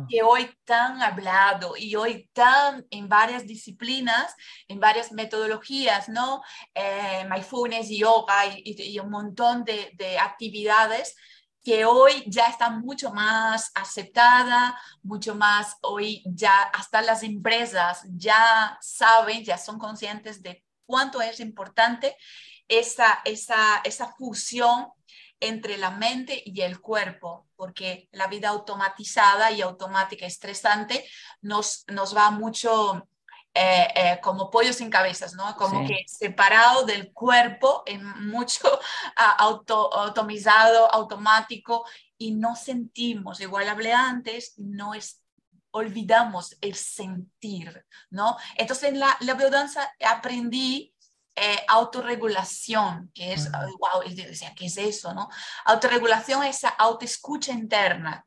[0.09, 4.35] que hoy tan hablado y hoy tan en varias disciplinas,
[4.69, 6.43] en varias metodologías, ¿no?
[7.29, 11.15] mindfulness, yoga y, y, un montón de, de actividades
[11.67, 18.79] que hoy ya está mucho más aceptada, mucho más, hoy ya hasta las empresas ya
[18.81, 22.17] saben, ya son conscientes de cuánto es importante
[22.69, 24.93] esa, esa, esa fusión
[25.41, 31.05] entre la mente y el cuerpo, porque la vida automatizada y automática estresante
[31.41, 33.09] nos, nos va mucho
[33.59, 35.57] eh, eh, como pollo sin cabezas, ¿no?
[35.57, 38.69] Como que separado del cuerpo, en mucho
[39.39, 41.87] auto, automizado, automático,
[42.19, 45.23] y no sentimos, igual hablé antes, no es,
[45.71, 48.37] olvidamos el sentir, ¿no?
[48.57, 50.95] Entonces en la, la biodanza aprendí
[51.35, 55.15] eh, autorregulación, que es, wow, decía, ¿qué es eso?
[55.15, 55.31] No?
[55.65, 58.23] Autorregulación es esa autoescucha interna.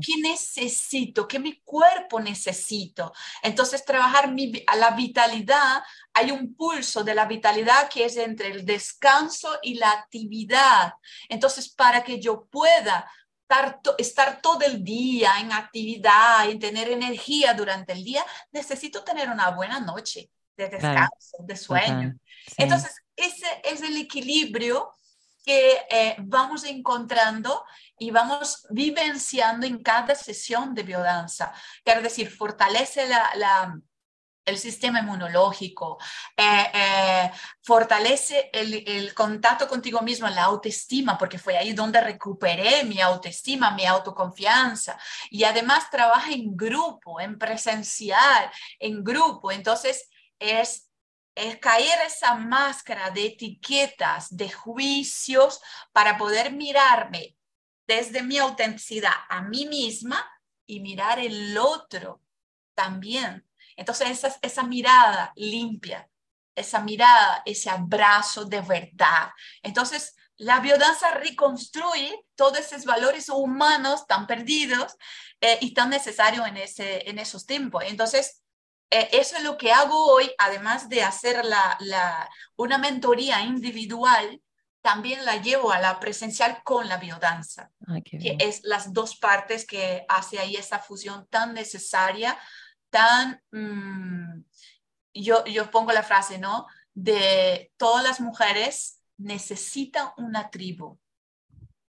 [0.00, 1.26] ¿Qué necesito?
[1.26, 3.12] ¿Qué mi cuerpo necesito?
[3.42, 5.82] Entonces, trabajar mi, a la vitalidad,
[6.14, 10.92] hay un pulso de la vitalidad que es entre el descanso y la actividad.
[11.28, 13.10] Entonces, para que yo pueda
[13.42, 19.28] estar, estar todo el día en actividad y tener energía durante el día, necesito tener
[19.28, 22.14] una buena noche de descanso, de sueño.
[22.56, 24.92] Entonces, ese es el equilibrio
[25.44, 27.64] que eh, vamos encontrando
[27.98, 31.52] y vamos vivenciando en cada sesión de biodanza.
[31.84, 33.80] Quiero decir, fortalece la,
[34.44, 35.98] el sistema inmunológico,
[36.36, 37.30] eh, eh,
[37.62, 43.72] fortalece el, el, contacto contigo mismo, la autoestima, porque fue ahí donde recuperé mi autoestima,
[43.72, 44.98] mi autoconfianza.
[45.30, 49.52] Y además trabaja en grupo, en presencial, en grupo.
[49.52, 50.88] Entonces, es
[51.38, 55.60] es caer esa máscara de etiquetas, de juicios,
[55.92, 57.37] para poder mirarme
[57.88, 60.24] desde mi autenticidad a mí misma
[60.66, 62.22] y mirar el otro
[62.74, 63.44] también.
[63.76, 66.08] Entonces esa, esa mirada limpia,
[66.54, 69.30] esa mirada, ese abrazo de verdad.
[69.62, 74.96] Entonces la biodanza reconstruye todos esos valores humanos tan perdidos
[75.40, 77.82] eh, y tan necesarios en, ese, en esos tiempos.
[77.86, 78.42] Entonces,
[78.90, 84.40] eh, eso es lo que hago hoy, además de hacer la, una mentoría individual,
[84.82, 87.70] también la llevo a la presencial con la biodanza,
[88.04, 92.38] que es las dos partes que hace ahí esa fusión tan necesaria,
[92.90, 94.44] tan, mm,
[95.14, 96.66] yo, yo pongo la frase, ¿no?
[96.94, 100.98] De todas las mujeres necesitan una tribu.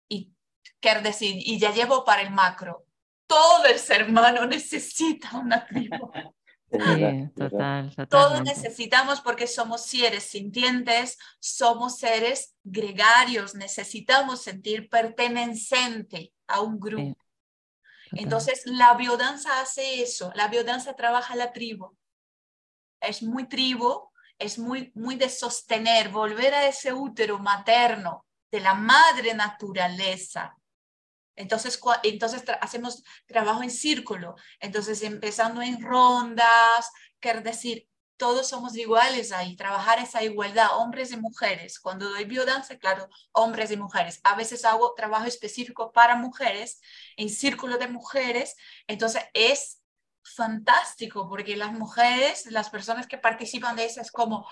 [0.07, 0.31] Y
[0.79, 2.85] quiero decir, y ya llevo para el macro,
[3.27, 6.11] todo el ser humano necesita una tribu.
[7.35, 16.79] total, Todos necesitamos porque somos seres sintientes, somos seres gregarios, necesitamos sentir perteneciente a un
[16.79, 17.17] grupo.
[18.11, 21.97] Entonces, la biodanza hace eso, la biodanza trabaja la tribu.
[23.01, 24.09] Es muy tribu,
[24.39, 30.55] es muy, muy de sostener, volver a ese útero materno de la madre naturaleza,
[31.35, 39.31] entonces, entonces hacemos trabajo en círculo, entonces empezando en rondas, quiere decir, todos somos iguales
[39.31, 41.79] ahí, trabajar esa igualdad, hombres y mujeres.
[41.79, 44.21] Cuando doy biodanza, claro, hombres y mujeres.
[44.23, 46.79] A veces hago trabajo específico para mujeres,
[47.17, 48.55] en círculo de mujeres,
[48.87, 49.81] entonces es
[50.23, 54.47] fantástico porque las mujeres, las personas que participan de eso es como,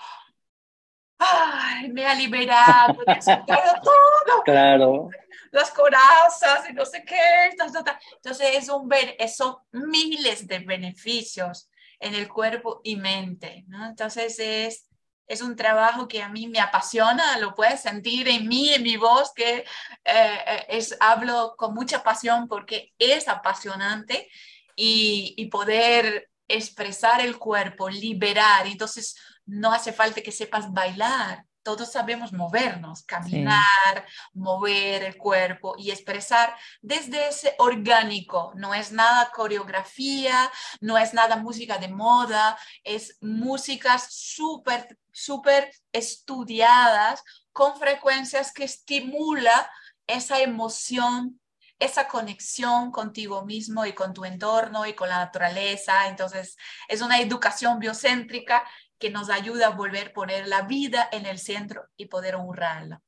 [1.18, 4.42] ¡ay, me ha liberado, me ha todo!
[4.44, 5.10] Claro
[5.54, 7.46] las corazas y no sé qué.
[7.52, 8.90] Entonces, es un,
[9.34, 13.64] son miles de beneficios en el cuerpo y mente.
[13.68, 13.86] ¿no?
[13.86, 14.88] Entonces, es,
[15.28, 18.96] es un trabajo que a mí me apasiona, lo puedes sentir en mí, en mi
[18.96, 19.64] voz, que eh,
[20.04, 24.28] eh, es, hablo con mucha pasión porque es apasionante
[24.74, 28.66] y, y poder expresar el cuerpo, liberar.
[28.66, 35.90] Entonces, no hace falta que sepas bailar, todos sabemos movernos, caminar, mover el cuerpo y
[35.90, 38.52] expresar desde ese orgánico.
[38.54, 47.24] No es nada coreografía, no es nada música de moda, es músicas súper, súper estudiadas
[47.50, 49.70] con frecuencias que estimula
[50.06, 51.40] esa emoción
[51.78, 56.08] esa conexión contigo mismo y con tu entorno y con la naturaleza.
[56.08, 56.56] Entonces,
[56.88, 58.64] es una educación biocéntrica
[58.98, 63.02] que nos ayuda a volver a poner la vida en el centro y poder honrarla.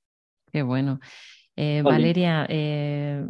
[0.52, 1.00] Qué bueno.
[1.56, 3.24] Eh, Valeria, eh,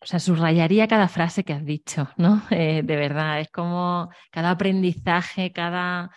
[0.00, 2.42] o sea, subrayaría cada frase que has dicho, ¿no?
[2.50, 6.10] Eh, de verdad, es como cada aprendizaje, cada,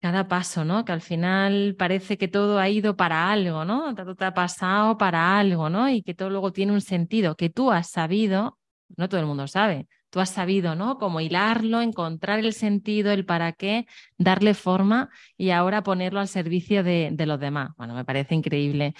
[0.00, 0.84] cada paso, ¿no?
[0.84, 3.94] Que al final parece que todo ha ido para algo, ¿no?
[3.94, 5.88] Todo te ha pasado para algo, ¿no?
[5.88, 8.58] Y que todo luego tiene un sentido, que tú has sabido,
[8.96, 10.98] no todo el mundo sabe, tú has sabido, ¿no?
[10.98, 13.86] Como hilarlo, encontrar el sentido, el para qué,
[14.18, 15.08] darle forma
[15.38, 17.70] y ahora ponerlo al servicio de, los demás.
[17.78, 18.92] Bueno, me parece increíble.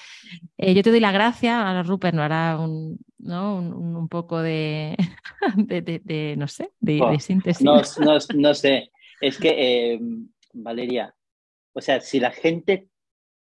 [0.57, 3.57] Eh, yo te doy la gracia, ahora Rupert nos hará un, ¿no?
[3.57, 4.97] un, poco de,
[5.57, 7.63] de, no sé, de, síntesis.
[7.63, 7.83] No,
[8.35, 8.91] no, sé,
[9.21, 11.15] es que, em, Valeria,
[11.75, 12.89] o sea, si la gente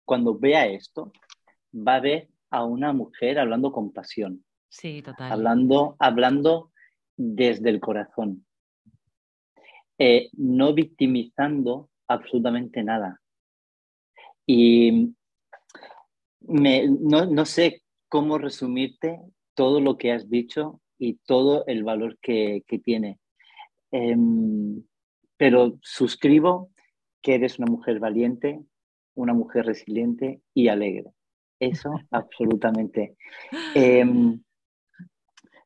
[0.04, 1.12] cuando vea esto
[1.74, 4.44] va a ver a una mujer hablando con pasión.
[4.68, 5.32] Sí, total.
[5.32, 6.73] Hablando, hablando
[7.16, 8.46] desde el corazón,
[9.98, 13.20] eh, no victimizando absolutamente nada.
[14.46, 15.14] Y
[16.40, 19.20] no, sé cómo resumirte
[19.54, 23.18] todo lo que has dicho y todo el valor que, tiene.
[23.90, 24.82] Em,
[25.36, 26.70] pero suscribo
[27.22, 28.60] que eres una mujer valiente,
[29.14, 31.10] una mujer resiliente y alegre.
[31.60, 33.16] Eso absolutamente.
[33.74, 34.42] Em,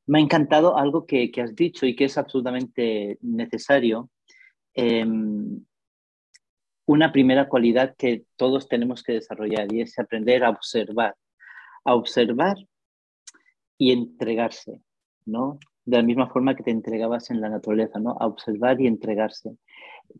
[0.08, 4.10] me ha encantado algo que, has dicho y que es absolutamente necesario.
[4.72, 5.64] Em,
[6.86, 11.14] una primera cualidad que todos tenemos que desarrollar y es aprender a observar.
[11.84, 12.56] A observar
[13.76, 14.80] y entregarse,
[15.26, 15.58] ¿no?
[15.84, 18.16] De la misma forma que te entregabas en la naturaleza, ¿no?
[18.18, 19.58] A observar y entregarse.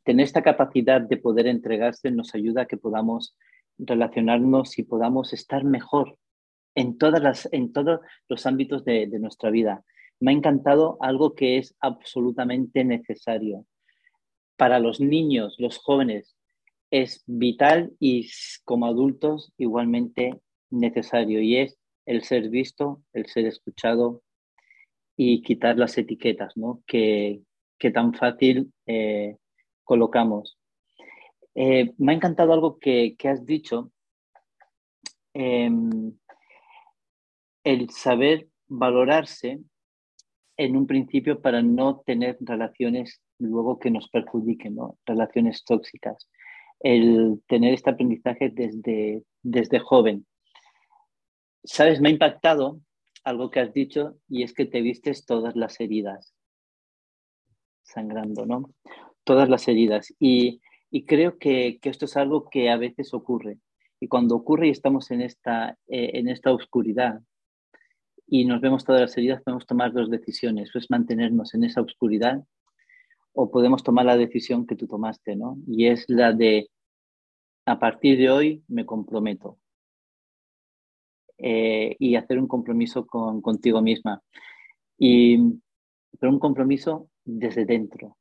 [0.05, 3.35] Tener esta capacidad de poder entregarse nos ayuda a que podamos
[3.79, 6.19] relacionarnos y podamos estar mejor
[6.79, 9.83] en, todas las, en todos los ámbitos de, de nuestra vida.
[10.21, 13.67] Me ha encantado algo que es absolutamente necesario.
[14.57, 16.37] Para los niños, los jóvenes,
[16.91, 18.31] es vital y
[18.65, 21.77] como adultos igualmente necesario y es
[22.07, 24.23] el ser visto, el ser escuchado
[25.17, 26.83] y quitar las etiquetas ¿no?
[26.87, 27.43] que,
[27.77, 29.37] que tan fácil eh,
[29.83, 30.57] colocamos.
[31.55, 33.91] Eh, me ha encantado algo que, has dicho,
[35.35, 36.13] em,
[37.69, 39.61] el saber valorarse
[40.57, 44.99] en un principio para no tener relaciones luego que nos perjudiquen, ¿no?
[45.05, 46.31] relaciones tóxicas.
[46.81, 50.27] El tener este aprendizaje desde, desde joven.
[51.63, 52.81] Sabes, me ha impactado
[53.23, 56.35] algo que has dicho y es que te vistes todas las heridas
[57.83, 58.71] sangrando, ¿no?
[59.25, 60.15] Todas las heridas.
[60.19, 60.63] Y,
[61.07, 63.59] creo que, esto es algo que a veces ocurre.
[64.01, 67.21] Y cuando ocurre y estamos en esta, eh, en esta oscuridad
[68.31, 70.71] y nos vemos todas las heridas, podemos tomar dos decisiones.
[70.75, 72.45] es mantenernos en esa oscuridad
[73.33, 75.57] o podemos tomar la decisión que tú tomaste, ¿no?
[75.67, 76.69] Y es la de,
[77.65, 79.59] a partir de hoy me comprometo.
[81.39, 84.23] Eh, y hacer un compromiso con, contigo misma.
[84.99, 85.39] Y,
[86.19, 88.19] pero un compromiso desde dentro.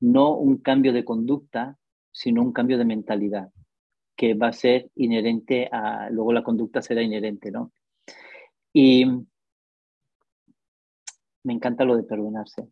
[0.00, 1.76] No un cambio de conducta,
[2.10, 3.50] sino un cambio de mentalidad,
[4.16, 7.72] que va a ser inherente a, luego la conducta será inherente, ¿no?
[8.78, 9.06] Y
[11.44, 12.68] me encanta lo de perdonarse.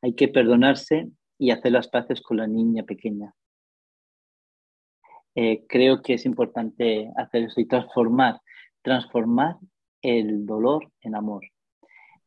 [0.00, 3.34] Hay que perdonarse y hacer las paces con la niña pequeña.
[5.34, 8.42] Eh, creo que es importante hacer eso y transformar,
[8.80, 9.56] transformar
[10.02, 11.42] el dolor en amor.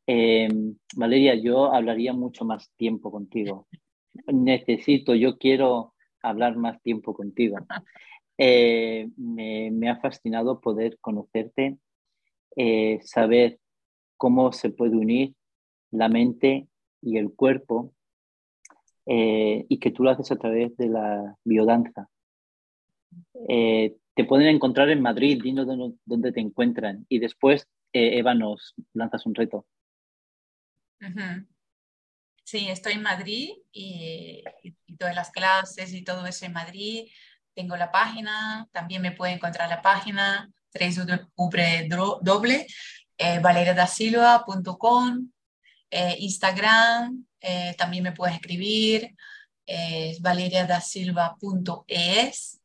[0.05, 0.49] Eh,
[0.97, 3.69] Valeria, yo hablaría mucho más tiempo contigo.
[4.27, 7.55] Necesito, yo quiero hablar más tiempo contigo.
[8.37, 11.77] Eh, me, ha fascinado poder conocerte,
[13.03, 13.59] saber
[14.17, 15.33] cómo se puede unir
[15.91, 16.67] la mente
[17.01, 17.93] y el cuerpo
[19.05, 22.09] y que tú lo haces a través de la biodanza.
[23.49, 25.67] Eh, te pueden encontrar en Madrid, dinos
[26.05, 27.05] dónde, te encuentran.
[27.09, 29.65] Y después, eh, Eva, nos lanzas un reto.
[32.43, 34.43] Sí, estoy en Madrid y,
[34.97, 37.07] todas las clases y todo eso en Madrid.
[37.53, 42.65] Tengo la página, también me pueden encontrar la página www
[43.17, 45.29] eh, valeriadasilva.com,
[45.91, 47.25] eh, Instagram,
[47.77, 49.13] también me puedes escribir,
[49.65, 52.59] eh, valeriadasilva.es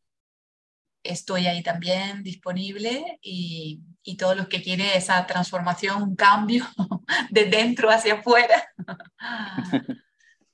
[1.03, 6.67] estoy ahí también disponible y, y todos los que quieren esa transformación, un cambio
[7.31, 8.69] de dentro hacia afuera.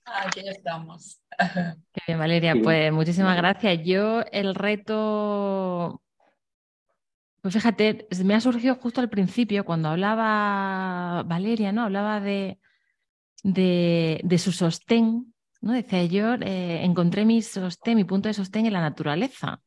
[0.05, 1.20] Aquí estamos.
[1.92, 2.55] Qué bien, Valeria.
[2.62, 3.80] Pues muchísimas gracias.
[3.84, 6.02] Yo el reto,
[7.45, 11.82] pues fíjate, me ha surgido justo al principio cuando hablaba Valeria, ¿no?
[11.82, 12.59] Hablaba de,
[13.42, 15.74] de, su sostén, ¿no?
[15.74, 19.61] Decía yo, eh, encontré mi sostén, mi punto de sostén en la naturaleza.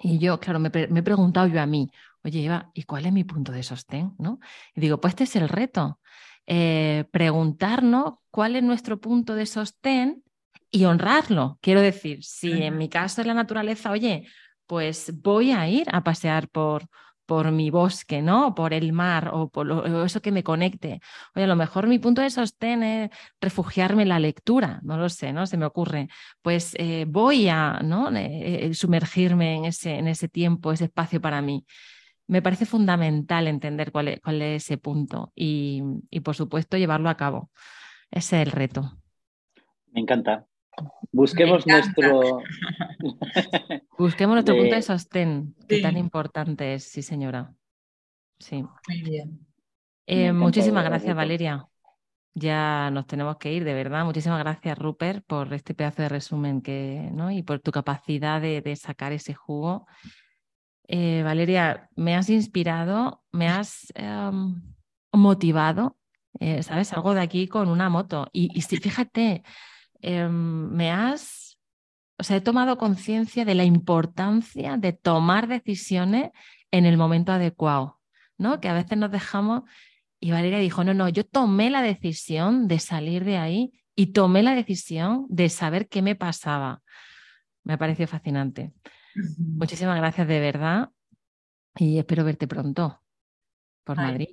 [0.00, 1.88] Y yo, claro, me, he preguntado yo a mí,
[2.24, 4.16] oye, Eva, ¿y cuál es mi punto de sostén?
[4.18, 4.40] ¿No?
[4.74, 6.00] Y digo, pues este es el reto,
[6.44, 10.24] eh, preguntarnos cuál es nuestro punto de sostén
[10.72, 11.56] y honrarlo.
[11.62, 14.26] Quiero decir, si en mi caso es la naturaleza, oye,
[14.66, 16.88] pues voy a ir a pasear por,
[17.26, 18.54] por mi bosque, ¿no?
[18.54, 21.00] Por el mar o por eso que me conecte.
[21.34, 23.10] Oye, a lo mejor mi punto de sostén es
[23.40, 25.46] refugiarme en la lectura, no lo sé, ¿no?
[25.46, 26.08] Se me ocurre.
[26.42, 28.10] Pues eh, voy a ¿no?
[28.16, 31.64] Eh, eh, sumergirme en ese, en ese tiempo, ese espacio para mí.
[32.26, 37.10] Me parece fundamental entender cuál es, cuál es ese punto y, y, por supuesto, llevarlo
[37.10, 37.50] a cabo.
[38.10, 38.92] Ese es el reto.
[39.92, 40.46] Me encanta.
[41.12, 42.42] Busquemos nuestro.
[43.98, 47.54] Busquemos nuestro punto de sostén, que tan importante es, sí, señora.
[48.38, 48.64] Sí.
[48.88, 49.46] Muy bien.
[50.06, 51.66] Eh, muchísimas gracias, Valeria.
[52.34, 54.04] Ya nos tenemos que ir, de verdad.
[54.04, 57.30] Muchísimas gracias, Rupert, por este pedazo de resumen que, ¿no?
[57.30, 59.86] y por tu capacidad de, sacar ese jugo.
[60.88, 64.60] Eh, Valeria, me has inspirado, me has em,
[65.12, 65.96] motivado,
[66.40, 66.92] eh, ¿sabes?
[66.92, 68.28] Algo de aquí con una moto.
[68.32, 69.44] Y, y si fíjate,
[70.06, 71.44] Em, me has
[72.18, 76.30] o sea, he tomado conciencia de la importancia de tomar decisiones
[76.70, 78.00] en el momento adecuado,
[78.38, 78.60] ¿no?
[78.60, 79.62] Que a veces nos dejamos
[80.20, 84.42] y Valeria dijo, no, no, yo tomé la decisión de salir de ahí y tomé
[84.42, 86.82] la decisión de saber qué me pasaba.
[87.64, 88.72] Me ha parecido fascinante.
[89.38, 90.90] Muchísimas gracias de verdad
[91.76, 93.02] y espero verte pronto
[93.84, 94.28] por Madrid.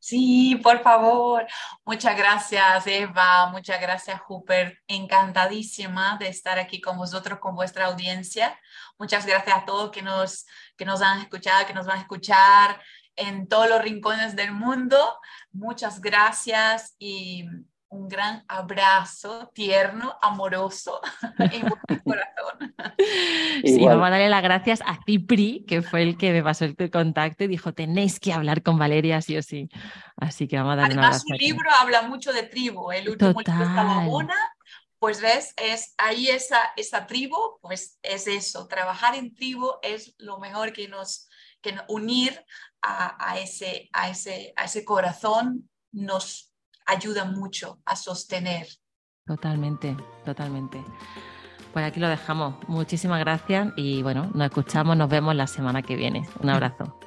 [0.00, 1.46] Sí, por favor.
[1.84, 3.50] Muchas gracias, Eva.
[3.50, 4.78] Muchas gracias, Hooper.
[4.86, 8.58] Encantadísima de estar aquí con vosotros, con vuestra audiencia.
[8.98, 10.46] Muchas gracias a todos que nos,
[10.76, 12.80] que nos han escuchado, que nos van a escuchar
[13.16, 15.18] en todos los rincones del mundo.
[15.50, 17.46] Muchas gracias y
[17.90, 21.00] un gran abrazo tierno, amoroso
[21.38, 22.74] en vuestro corazón.
[23.64, 26.90] Sí, vamos a darle las gracias a Cipri, que fue el que me pasó el
[26.90, 29.68] contacto y dijo, tenéis que hablar con Valeria sí o sí.
[30.16, 33.34] Así que vamos a darle Además, un su libro habla mucho de tribu, el último
[33.34, 33.54] Total.
[33.58, 34.04] libro estaba
[34.98, 40.38] pues ves, es ahí esa, esa tribu, pues es eso, trabajar en tribu es lo
[40.38, 41.28] mejor que nos,
[41.60, 42.44] que unir
[42.82, 46.47] a, a, ese, a, ese, a ese corazón nos
[46.88, 48.66] ayuda mucho a sostener.
[49.24, 50.82] Totalmente, totalmente.
[51.72, 52.56] Pues aquí lo dejamos.
[52.66, 56.26] Muchísimas gracias y bueno, nos escuchamos, nos vemos la semana que viene.
[56.40, 56.98] Un abrazo.